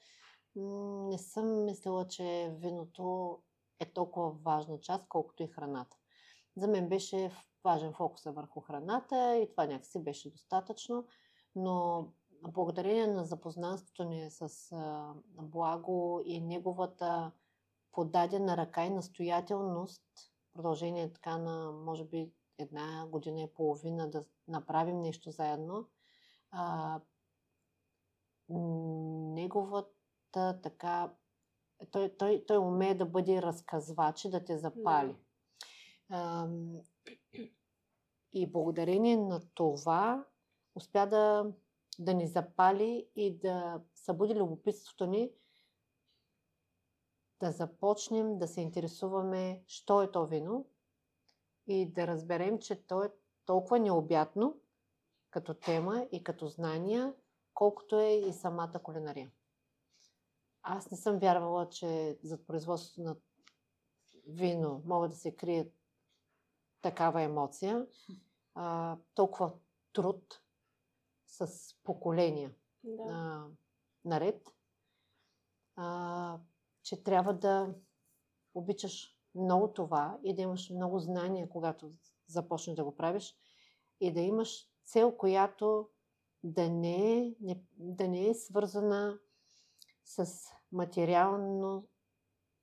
не 0.56 1.18
съм 1.18 1.64
мислила, 1.64 2.08
че 2.08 2.54
виното 2.58 3.38
е 3.80 3.92
толкова 3.92 4.30
важна 4.30 4.80
част, 4.80 5.08
колкото 5.08 5.42
и 5.42 5.46
храната. 5.46 5.96
За 6.56 6.68
мен 6.68 6.88
беше 6.88 7.30
важен 7.64 7.92
фокуса 7.92 8.32
върху 8.32 8.60
храната 8.60 9.36
и 9.36 9.50
това 9.50 9.66
някакси 9.66 10.04
беше 10.04 10.30
достатъчно, 10.30 11.06
но 11.54 12.08
благодарение 12.48 13.06
на 13.06 13.24
запознанството 13.24 14.04
ни 14.04 14.30
с 14.30 14.72
а, 14.72 15.14
Благо 15.26 16.22
и 16.24 16.40
неговата 16.40 17.32
подадена 17.92 18.56
ръка 18.56 18.84
и 18.84 18.90
настоятелност, 18.90 20.02
продължение 20.54 21.12
така 21.12 21.38
на, 21.38 21.72
може 21.72 22.04
би, 22.04 22.32
една 22.58 23.06
година 23.06 23.40
и 23.40 23.54
половина 23.54 24.10
да 24.10 24.24
направим 24.48 25.00
нещо 25.00 25.30
заедно, 25.30 25.88
а, 26.50 27.00
неговата 29.34 30.60
така 30.62 31.12
той, 31.90 32.16
той, 32.18 32.44
той 32.46 32.58
умее 32.58 32.94
да 32.94 33.06
бъде 33.06 33.42
разказвач 33.42 34.24
и 34.24 34.30
да 34.30 34.44
те 34.44 34.58
запали. 34.58 35.16
Ам, 36.10 36.80
и 38.32 38.46
благодарение 38.46 39.16
на 39.16 39.40
това 39.54 40.24
успя 40.74 41.06
да, 41.06 41.52
да 41.98 42.14
ни 42.14 42.26
запали 42.26 43.08
и 43.16 43.38
да 43.38 43.80
събуди 43.94 44.34
любопитството 44.34 45.06
ни 45.06 45.32
да 47.42 47.50
започнем 47.50 48.38
да 48.38 48.48
се 48.48 48.60
интересуваме, 48.60 49.62
що 49.66 50.02
е 50.02 50.10
то 50.10 50.26
вино 50.26 50.66
и 51.66 51.92
да 51.92 52.06
разберем, 52.06 52.58
че 52.58 52.86
то 52.86 53.02
е 53.02 53.12
толкова 53.46 53.78
необятно 53.78 54.60
като 55.30 55.54
тема 55.54 56.06
и 56.12 56.24
като 56.24 56.46
знания, 56.46 57.14
колкото 57.54 58.00
е 58.00 58.12
и 58.12 58.32
самата 58.32 58.80
кулинария. 58.82 59.30
Аз 60.62 60.90
не 60.90 60.96
съм 60.96 61.18
вярвала, 61.18 61.68
че 61.68 62.18
зад 62.22 62.46
производството 62.46 63.00
на 63.02 63.16
вино 64.26 64.82
могат 64.84 65.10
да 65.10 65.16
се 65.16 65.36
крият 65.36 65.72
такава 66.82 67.22
емоция, 67.22 67.86
а, 68.54 68.96
толкова 69.14 69.52
труд 69.92 70.42
с 71.26 71.48
поколения 71.84 72.54
Да. 72.84 73.02
а, 73.08 73.46
наред, 74.04 74.48
а, 75.76 76.38
че 76.82 77.02
трябва 77.02 77.34
да 77.34 77.74
обичаш 78.54 79.16
много 79.34 79.72
това 79.72 80.18
и 80.24 80.34
да 80.34 80.42
имаш 80.42 80.70
много 80.70 80.98
знания, 80.98 81.48
когато 81.48 81.92
започнеш 82.26 82.76
да 82.76 82.84
го 82.84 82.96
правиш 82.96 83.36
и 84.00 84.12
да 84.12 84.20
имаш 84.20 84.68
цел, 84.84 85.16
която 85.16 85.88
да 86.44 86.70
не 86.70 87.18
е, 87.18 87.34
не, 87.40 87.62
да 87.76 88.08
не 88.08 88.28
е 88.28 88.34
свързана 88.34 89.18
с 90.04 90.48
материално 90.72 91.88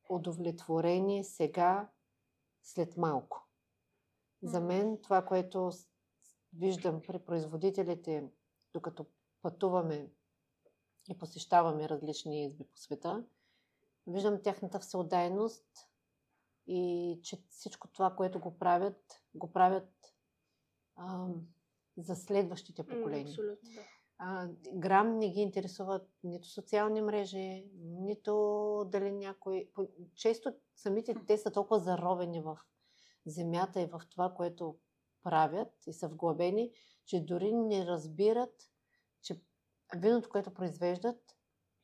удовлетворение 0.10 1.24
сега, 1.24 1.90
след 2.64 2.98
малко. 2.98 3.49
За 4.44 4.62
мен 4.62 4.98
това, 5.04 5.26
което 5.26 5.72
виждам 6.54 7.02
при 7.08 7.20
производителите, 7.20 8.30
докато 8.74 9.06
пътуваме 9.42 10.10
и 11.10 11.18
посещаваме 11.18 11.90
различни 11.90 12.46
изби 12.46 12.64
по 12.64 12.78
света, 12.78 13.26
виждам 14.08 14.42
тяхната 14.44 14.80
всеотдайност 14.80 15.90
и 16.68 17.20
че 17.24 17.38
всичко 17.50 17.88
това, 17.88 18.16
което 18.16 18.40
го 18.40 18.58
правят, 18.58 19.24
го 19.36 19.52
правят 19.52 20.14
а, 20.96 21.28
за 21.98 22.16
следващите 22.16 22.84
поколения. 22.84 23.28
Абсолютно, 23.28 23.70
да. 23.76 23.82
А, 24.18 24.50
грам 24.74 25.18
не 25.18 25.30
ги 25.30 25.40
интересуват 25.40 26.10
нито 26.24 26.48
социални 26.48 27.02
мрежи, 27.02 27.70
нито 27.82 28.34
дали 28.92 29.12
някой... 29.12 29.70
Често 30.16 30.54
самите 30.76 31.16
те 31.28 31.38
са 31.38 31.52
толкова 31.52 31.80
заровени 31.80 32.42
в 32.42 32.60
земята 33.26 33.82
и 33.82 33.86
в 33.86 34.02
това, 34.12 34.34
което 34.34 34.78
правят 35.24 35.88
и 35.88 35.94
са 35.94 36.08
вглъбени, 36.08 36.72
че 37.06 37.26
дори 37.26 37.54
не 37.54 37.86
разбират, 37.86 38.72
че 39.22 39.42
виното, 39.96 40.30
което 40.30 40.54
произвеждат, 40.54 41.36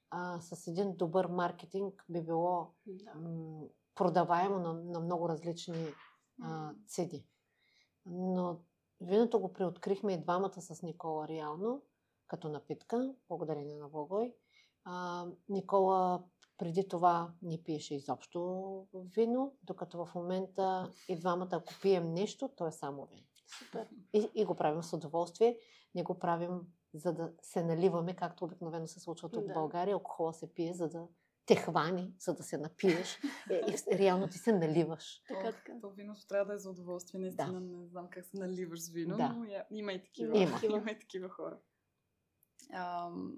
а, 0.09 0.41
с 0.41 0.67
един 0.67 0.95
добър 0.95 1.27
маркетинг 1.27 2.05
би 2.09 2.21
било 2.21 2.71
да. 2.85 3.15
м, 3.15 3.67
продаваемо 3.95 4.59
на, 4.59 4.73
на 4.73 4.99
много 4.99 5.29
различни 5.29 5.93
а, 6.41 6.73
цени. 6.87 7.27
Но 8.05 8.59
виното 9.01 9.39
го 9.39 9.53
преоткрихме 9.53 10.13
и 10.13 10.21
двамата 10.21 10.61
с 10.61 10.81
Никола 10.81 11.27
реално, 11.27 11.83
като 12.27 12.49
напитка, 12.49 13.15
благодарение 13.29 13.75
на 13.75 13.89
Благой. 13.89 14.35
А, 14.83 15.25
Никола 15.49 16.23
преди 16.57 16.87
това 16.87 17.33
не 17.41 17.63
пиеше 17.63 17.95
изобщо 17.95 18.87
вино, 18.93 19.55
докато 19.63 20.05
в 20.05 20.15
момента 20.15 20.93
и 21.07 21.15
двамата, 21.15 21.49
ако 21.51 21.73
пием 21.81 22.13
нещо, 22.13 22.49
то 22.55 22.67
е 22.67 22.71
само 22.71 23.05
вино. 23.05 23.23
Супер. 23.47 23.89
И, 24.13 24.29
и 24.35 24.45
го 24.45 24.55
правим 24.55 24.83
с 24.83 24.93
удоволствие. 24.93 25.57
Не 25.95 26.03
го 26.03 26.19
правим 26.19 26.61
за 26.93 27.13
да 27.13 27.33
се 27.41 27.63
наливаме, 27.63 28.15
както 28.15 28.45
обикновено 28.45 28.87
се 28.87 28.99
случва 28.99 29.29
тук 29.29 29.45
Да. 29.45 29.51
в 29.51 29.53
България. 29.53 29.93
Алкохола 29.93 30.33
се 30.33 30.53
пие, 30.53 30.73
за 30.73 30.89
да 30.89 31.07
те 31.45 31.55
хвани, 31.55 32.13
за 32.19 32.33
да 32.33 32.43
се 32.43 32.57
напиеш. 32.57 33.19
И, 33.91 33.97
реално 33.97 34.27
ти 34.27 34.37
се 34.37 34.53
наливаш. 34.53 35.21
Така, 35.27 35.51
така. 35.51 35.73
То 35.81 35.89
виното 35.89 36.27
трябва 36.27 36.45
да 36.45 36.53
е 36.53 36.57
за 36.57 36.69
удоволствие. 36.69 37.19
Наистина 37.19 37.61
не 37.61 37.87
знам 37.87 38.07
как 38.09 38.25
се 38.25 38.37
наливаш 38.37 38.79
с 38.81 38.89
вино, 38.89 39.17
Да. 39.17 39.29
но 39.29 39.43
я, 39.43 39.65
има 39.71 39.93
и 39.93 40.03
такива. 40.03 40.37
Има. 40.37 40.59
има 40.69 40.91
и 40.91 40.99
такива 40.99 41.29
хора. 41.29 41.59
Ам, 42.73 43.33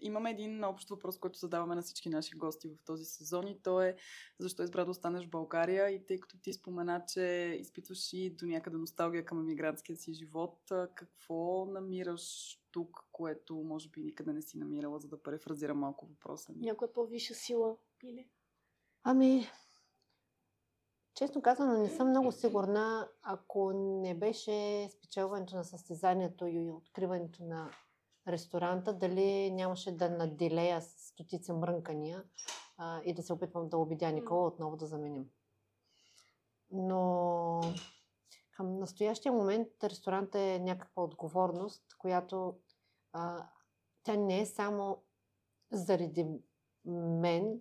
имаме 0.00 0.30
един 0.30 0.64
общ 0.64 0.90
въпрос, 0.90 1.18
който 1.18 1.38
задаваме 1.38 1.74
на 1.74 1.82
всички 1.82 2.08
наши 2.08 2.36
гости 2.36 2.68
в 2.68 2.84
този 2.84 3.04
сезон 3.04 3.48
и 3.48 3.62
то 3.62 3.82
е 3.82 3.96
защо 4.38 4.62
избра 4.62 4.84
да 4.84 4.90
останеш 4.90 5.26
в 5.26 5.30
България 5.30 5.90
и 5.90 6.06
тъй 6.06 6.20
като 6.20 6.38
ти 6.38 6.52
спомена, 6.52 7.04
че 7.08 7.56
изпитваш 7.60 8.12
и 8.12 8.30
до 8.30 8.46
някъде 8.46 8.76
носталгия 8.76 9.24
към 9.24 9.40
емигрантския 9.40 9.96
си 9.96 10.14
живот, 10.14 10.58
какво 10.94 11.64
намираш 11.64 12.56
тук, 12.70 13.04
което 13.12 13.56
може 13.56 13.88
би 13.88 14.00
никъде 14.00 14.32
не 14.32 14.42
си 14.42 14.58
намирала, 14.58 14.98
за 14.98 15.08
да 15.08 15.22
префразирам 15.22 15.78
малко 15.78 16.06
въпроса 16.06 16.52
ни? 16.52 16.58
Някоя 16.60 16.92
по-висша 16.92 17.34
сила 17.34 17.76
или? 18.04 18.28
Ами, 19.02 19.46
честно 21.14 21.42
казано, 21.42 21.78
не 21.78 21.88
съм 21.88 22.08
много 22.08 22.32
сигурна, 22.32 23.08
ако 23.22 23.72
не 23.72 24.14
беше 24.14 24.88
спечелването 24.90 25.56
на 25.56 25.64
състезанието 25.64 26.46
и 26.46 26.70
откриването 26.70 27.44
на 27.44 27.70
ресторанта, 28.28 28.92
дали 28.92 29.50
нямаше 29.50 29.96
да 29.96 30.10
наделея 30.10 30.82
с 30.82 31.08
стотици 31.08 31.52
мрънкания 31.52 32.24
а, 32.76 33.00
и 33.04 33.14
да 33.14 33.22
се 33.22 33.32
опитвам 33.32 33.68
да 33.68 33.78
убедя 33.78 34.12
Никола 34.12 34.46
отново 34.46 34.76
да 34.76 34.86
заменим. 34.86 35.30
Но 36.70 37.60
към 38.52 38.78
настоящия 38.78 39.32
момент 39.32 39.68
ресторанта 39.84 40.40
е 40.40 40.58
някаква 40.58 41.02
отговорност, 41.02 41.82
която 41.98 42.58
а, 43.12 43.48
тя 44.02 44.16
не 44.16 44.40
е 44.40 44.46
само 44.46 45.02
заради 45.72 46.26
мен 46.84 47.60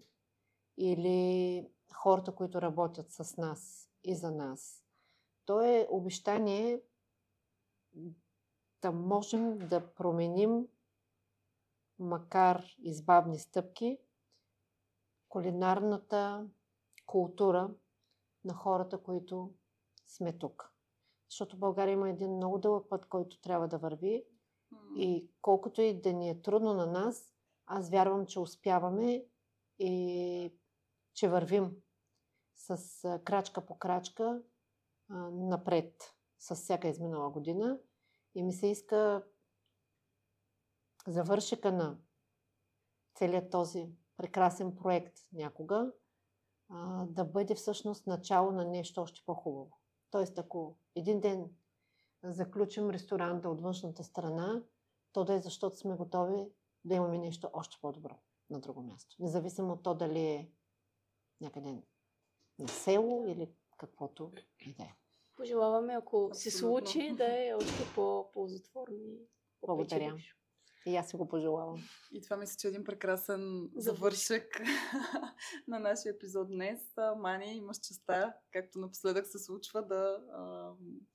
или 0.78 1.68
хората, 1.94 2.36
които 2.36 2.62
работят 2.62 3.12
с 3.12 3.38
нас 3.38 3.90
и 4.04 4.16
за 4.16 4.32
нас. 4.32 4.84
То 5.46 5.62
е 5.62 5.88
обещание 5.90 6.82
да 8.82 8.92
можем 8.92 9.58
да 9.58 9.94
променим, 9.94 10.68
макар 12.00 12.66
избавни 12.80 13.40
стъпки, 13.40 13.98
кулинарната 15.30 16.48
култура 17.06 17.70
на 18.46 18.54
хората, 18.54 19.04
които 19.04 19.54
сме 20.06 20.38
тук. 20.38 20.74
Защото 21.30 21.58
България 21.58 21.94
има 21.94 22.10
един 22.10 22.36
много 22.36 22.58
дълъг 22.58 22.90
път, 22.90 23.06
който 23.06 23.42
трябва 23.42 23.68
да 23.68 23.78
върви 23.78 24.26
и 24.96 25.30
колкото 25.42 25.82
и 25.82 26.02
да 26.02 26.14
ни 26.14 26.30
е 26.30 26.42
трудно 26.42 26.74
на 26.74 26.86
нас, 26.86 27.34
аз 27.66 27.90
вярвам, 27.90 28.26
че 28.26 28.40
успяваме 28.40 29.26
и 29.80 30.54
че 31.14 31.30
вървим 31.30 31.76
с 32.56 33.20
крачка 33.24 33.66
по 33.66 33.78
крачка 33.78 34.42
напред 35.32 36.16
с 36.40 36.56
всяка 36.56 36.88
изминала 36.88 37.30
година. 37.30 37.80
И 38.36 38.44
ми 38.44 38.54
се 38.54 38.68
иска 38.68 39.24
завършика 41.08 41.72
на 41.72 41.98
целият 43.16 43.52
този 43.52 43.90
прекрасен 44.18 44.76
проект 44.76 45.20
някога 45.34 45.92
а, 46.70 47.06
да 47.06 47.26
бъде 47.26 47.56
всъщност 47.56 48.08
начало 48.08 48.52
на 48.52 48.66
нещо 48.66 49.02
още 49.02 49.22
по-хубаво. 49.26 49.80
Тоест, 50.12 50.38
ако 50.40 50.78
един 50.96 51.20
ден 51.20 51.50
заключим 52.24 52.90
ресторанта 52.90 53.50
от 53.50 53.62
външната 53.62 54.04
страна, 54.04 54.64
то 55.12 55.26
да 55.26 55.34
е 55.34 55.40
защото 55.40 55.78
сме 55.78 55.96
готови 55.96 56.52
да 56.86 56.96
имаме 56.96 57.18
нещо 57.18 57.50
още 57.54 57.78
по-добро 57.82 58.20
на 58.50 58.60
друго 58.60 58.82
място. 58.82 59.16
Независимо 59.20 59.74
от 59.74 59.84
то 59.84 59.96
дали 59.96 60.20
е 60.20 60.52
някъде 61.42 61.84
на 62.60 62.68
село 62.68 63.26
или 63.28 63.52
каквото 63.78 64.32
и 64.60 64.74
да 64.74 64.84
е. 64.84 64.96
Пожелаваме, 65.40 65.94
ако 65.94 66.30
се 66.34 66.52
случи, 66.52 67.14
да 67.18 67.26
е 67.26 67.54
още 67.54 67.84
по-ползотворно 67.96 68.98
и 68.98 69.28
Благодаря. 69.62 70.16
И 70.86 70.96
аз 70.96 71.10
си 71.10 71.16
го 71.16 71.28
пожелавам. 71.28 71.84
И 72.12 72.22
това 72.22 72.38
мисля, 72.38 72.56
че 72.60 72.68
е 72.68 72.70
един 72.70 72.84
прекрасен 72.84 73.70
завършък 73.76 74.62
на 75.68 75.80
нашия 75.80 76.12
епизод 76.12 76.48
днес. 76.48 76.80
Мани, 77.18 77.56
имаш 77.56 77.78
честа, 77.78 78.34
както 78.52 78.80
напоследък 78.80 79.28
се 79.28 79.40
случва, 79.40 79.86
да 79.86 80.20
а, 80.32 80.72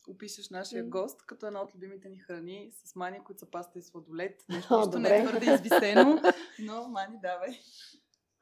опишеш 0.08 0.50
нашия 0.50 0.84
гост 0.84 1.26
като 1.26 1.46
една 1.46 1.62
от 1.62 1.74
любимите 1.74 2.08
ни 2.08 2.18
храни 2.18 2.72
с 2.84 2.94
Мани, 2.94 3.24
които 3.24 3.38
са 3.38 3.50
паста 3.50 3.78
и 3.78 3.82
сладолет. 3.82 4.44
О, 4.50 4.54
Нещо, 4.54 4.76
нищо 4.78 4.98
не 4.98 5.16
е 5.16 5.26
твърде 5.26 5.54
извисено, 5.54 6.22
но 6.58 6.88
Мани, 6.88 7.18
давай. 7.22 7.58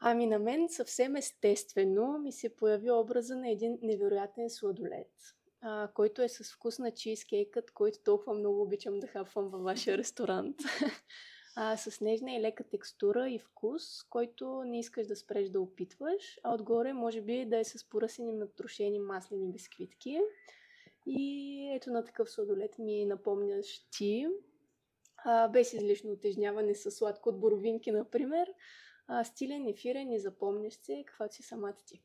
Ами 0.04 0.26
на 0.26 0.38
мен 0.38 0.68
съвсем 0.68 1.16
естествено 1.16 2.18
ми 2.18 2.32
се 2.32 2.56
появи 2.56 2.90
образа 2.90 3.36
на 3.36 3.50
един 3.50 3.78
невероятен 3.82 4.50
сладолет, 4.50 5.12
а, 5.62 5.88
който 5.94 6.22
е 6.22 6.28
с 6.28 6.54
вкус 6.54 6.78
на 6.78 6.90
чизкейкът, 6.90 7.70
който 7.70 7.98
толкова 8.04 8.34
много 8.34 8.62
обичам 8.62 9.00
да 9.00 9.06
хапвам 9.06 9.48
във 9.48 9.62
вашия 9.62 9.98
ресторант. 9.98 10.56
А, 11.56 11.76
с 11.76 12.00
нежна 12.00 12.32
и 12.32 12.40
лека 12.40 12.64
текстура 12.64 13.30
и 13.30 13.38
вкус, 13.38 14.02
който 14.02 14.64
не 14.64 14.78
искаш 14.78 15.06
да 15.06 15.16
спреш 15.16 15.48
да 15.48 15.60
опитваш, 15.60 16.38
а 16.42 16.54
отгоре 16.54 16.92
може 16.92 17.20
би 17.20 17.46
да 17.46 17.58
е 17.58 17.64
с 17.64 17.88
поръсени 17.88 18.32
натрошени 18.32 18.98
маслени 18.98 19.52
бисквитки. 19.52 20.20
И 21.06 21.72
ето 21.76 21.90
на 21.90 22.04
такъв 22.04 22.30
сладолет 22.30 22.78
ми 22.78 23.06
напомняш 23.06 23.86
ти, 23.90 24.26
а, 25.24 25.48
без 25.48 25.72
излишно 25.72 26.12
отежняване 26.12 26.74
с 26.74 26.90
сладко 26.90 27.28
от 27.28 27.40
боровинки, 27.40 27.92
например, 27.92 28.52
а, 29.06 29.24
стилен, 29.24 29.68
ефирен 29.68 30.12
и 30.12 30.20
запомнящ 30.20 30.82
се, 30.82 31.04
каквато 31.06 31.34
си 31.34 31.42
самата 31.42 31.76
ти. 31.86 32.02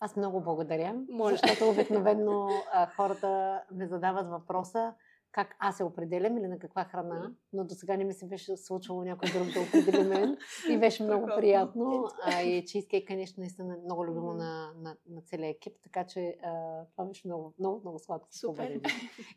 Аз 0.00 0.16
много 0.16 0.40
благодаря, 0.40 1.02
Моля. 1.08 1.30
защото 1.30 1.70
обикновено 1.70 2.48
а, 2.72 2.86
хората 2.86 3.62
ме 3.72 3.86
задават 3.86 4.28
въпроса 4.28 4.94
как 5.34 5.56
аз 5.58 5.76
се 5.76 5.84
определям 5.84 6.38
или 6.38 6.46
на 6.46 6.58
каква 6.58 6.84
храна, 6.84 7.32
но 7.52 7.64
до 7.64 7.74
сега 7.74 7.96
не 7.96 8.04
ми 8.04 8.12
се 8.12 8.26
беше 8.26 8.56
случвало 8.56 9.04
някой 9.04 9.30
друг 9.30 9.46
да 9.46 9.60
определи 9.60 10.08
мен 10.08 10.36
и 10.70 10.78
беше 10.78 11.02
много 11.02 11.26
приятно. 11.36 12.04
А, 12.22 12.42
и 12.42 12.64
чизкейк 12.64 13.10
е 13.10 13.16
нещо 13.16 13.40
наистина 13.40 13.76
много 13.84 14.06
любимо 14.06 14.32
на, 14.32 14.72
на, 14.76 14.96
на 15.08 15.22
целия 15.22 15.50
екип, 15.50 15.72
така 15.82 16.06
че 16.06 16.36
а, 16.42 16.84
това 16.92 17.04
беше 17.04 17.26
много, 17.26 17.54
много, 17.58 17.80
много 17.80 17.98
сладко. 17.98 18.28
Супер. 18.30 18.80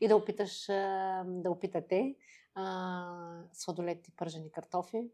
И 0.02 0.08
да 0.08 0.16
опиташ, 0.16 0.70
а, 0.70 1.24
да 1.28 1.52
опитате 1.52 2.16
а, 2.56 3.44
сладолет 3.54 4.08
и 4.08 4.16
пържени 4.16 4.52
картофи 4.52 5.12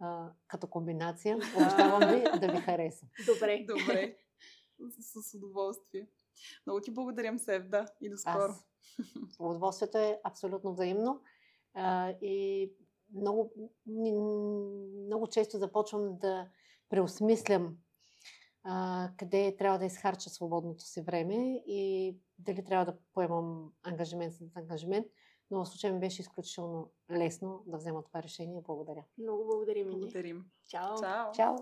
а, 0.00 0.30
като 0.48 0.66
комбинация. 0.66 1.36
Обещавам 1.56 2.00
ви 2.00 2.40
да 2.40 2.52
ви 2.52 2.58
хареса. 2.58 3.06
Добре. 3.26 3.64
Добре. 3.68 4.16
С, 5.00 5.22
с 5.22 5.34
удоволствие. 5.34 6.08
Много 6.66 6.80
ти 6.80 6.90
благодарим, 6.90 7.38
Севда. 7.38 7.86
И 8.00 8.10
до 8.10 8.16
скоро. 8.16 8.42
Аз. 8.42 8.66
Удоволствието 9.38 9.98
е 9.98 10.20
абсолютно 10.24 10.72
взаимно. 10.72 11.20
А, 11.74 12.10
и 12.10 12.72
много, 13.14 13.52
много 15.06 15.26
често 15.26 15.58
започвам 15.58 16.18
да 16.18 16.48
преосмислям 16.88 17.76
а, 18.68 19.10
къде 19.16 19.56
трябва 19.56 19.78
да 19.78 19.84
изхарча 19.84 20.30
свободното 20.30 20.84
си 20.84 21.02
време 21.02 21.62
и 21.66 22.16
дали 22.38 22.64
трябва 22.64 22.84
да 22.84 22.98
поемам 23.12 23.72
ангажимент 23.82 24.34
след 24.34 24.56
ангажимент. 24.56 25.06
но 25.50 25.64
в 25.64 25.68
случая 25.68 25.92
ми 25.92 26.00
беше 26.00 26.22
изключително 26.22 26.92
лесно 27.10 27.64
да 27.66 27.76
взема 27.76 28.02
това 28.02 28.22
решение. 28.22 28.62
Благодаря. 28.66 29.04
Много 29.18 29.44
благодарим. 29.44 29.90
Благодарим. 29.90 30.44
Чао. 30.68 31.00
Чао! 31.00 31.32
Чао! 31.32 31.56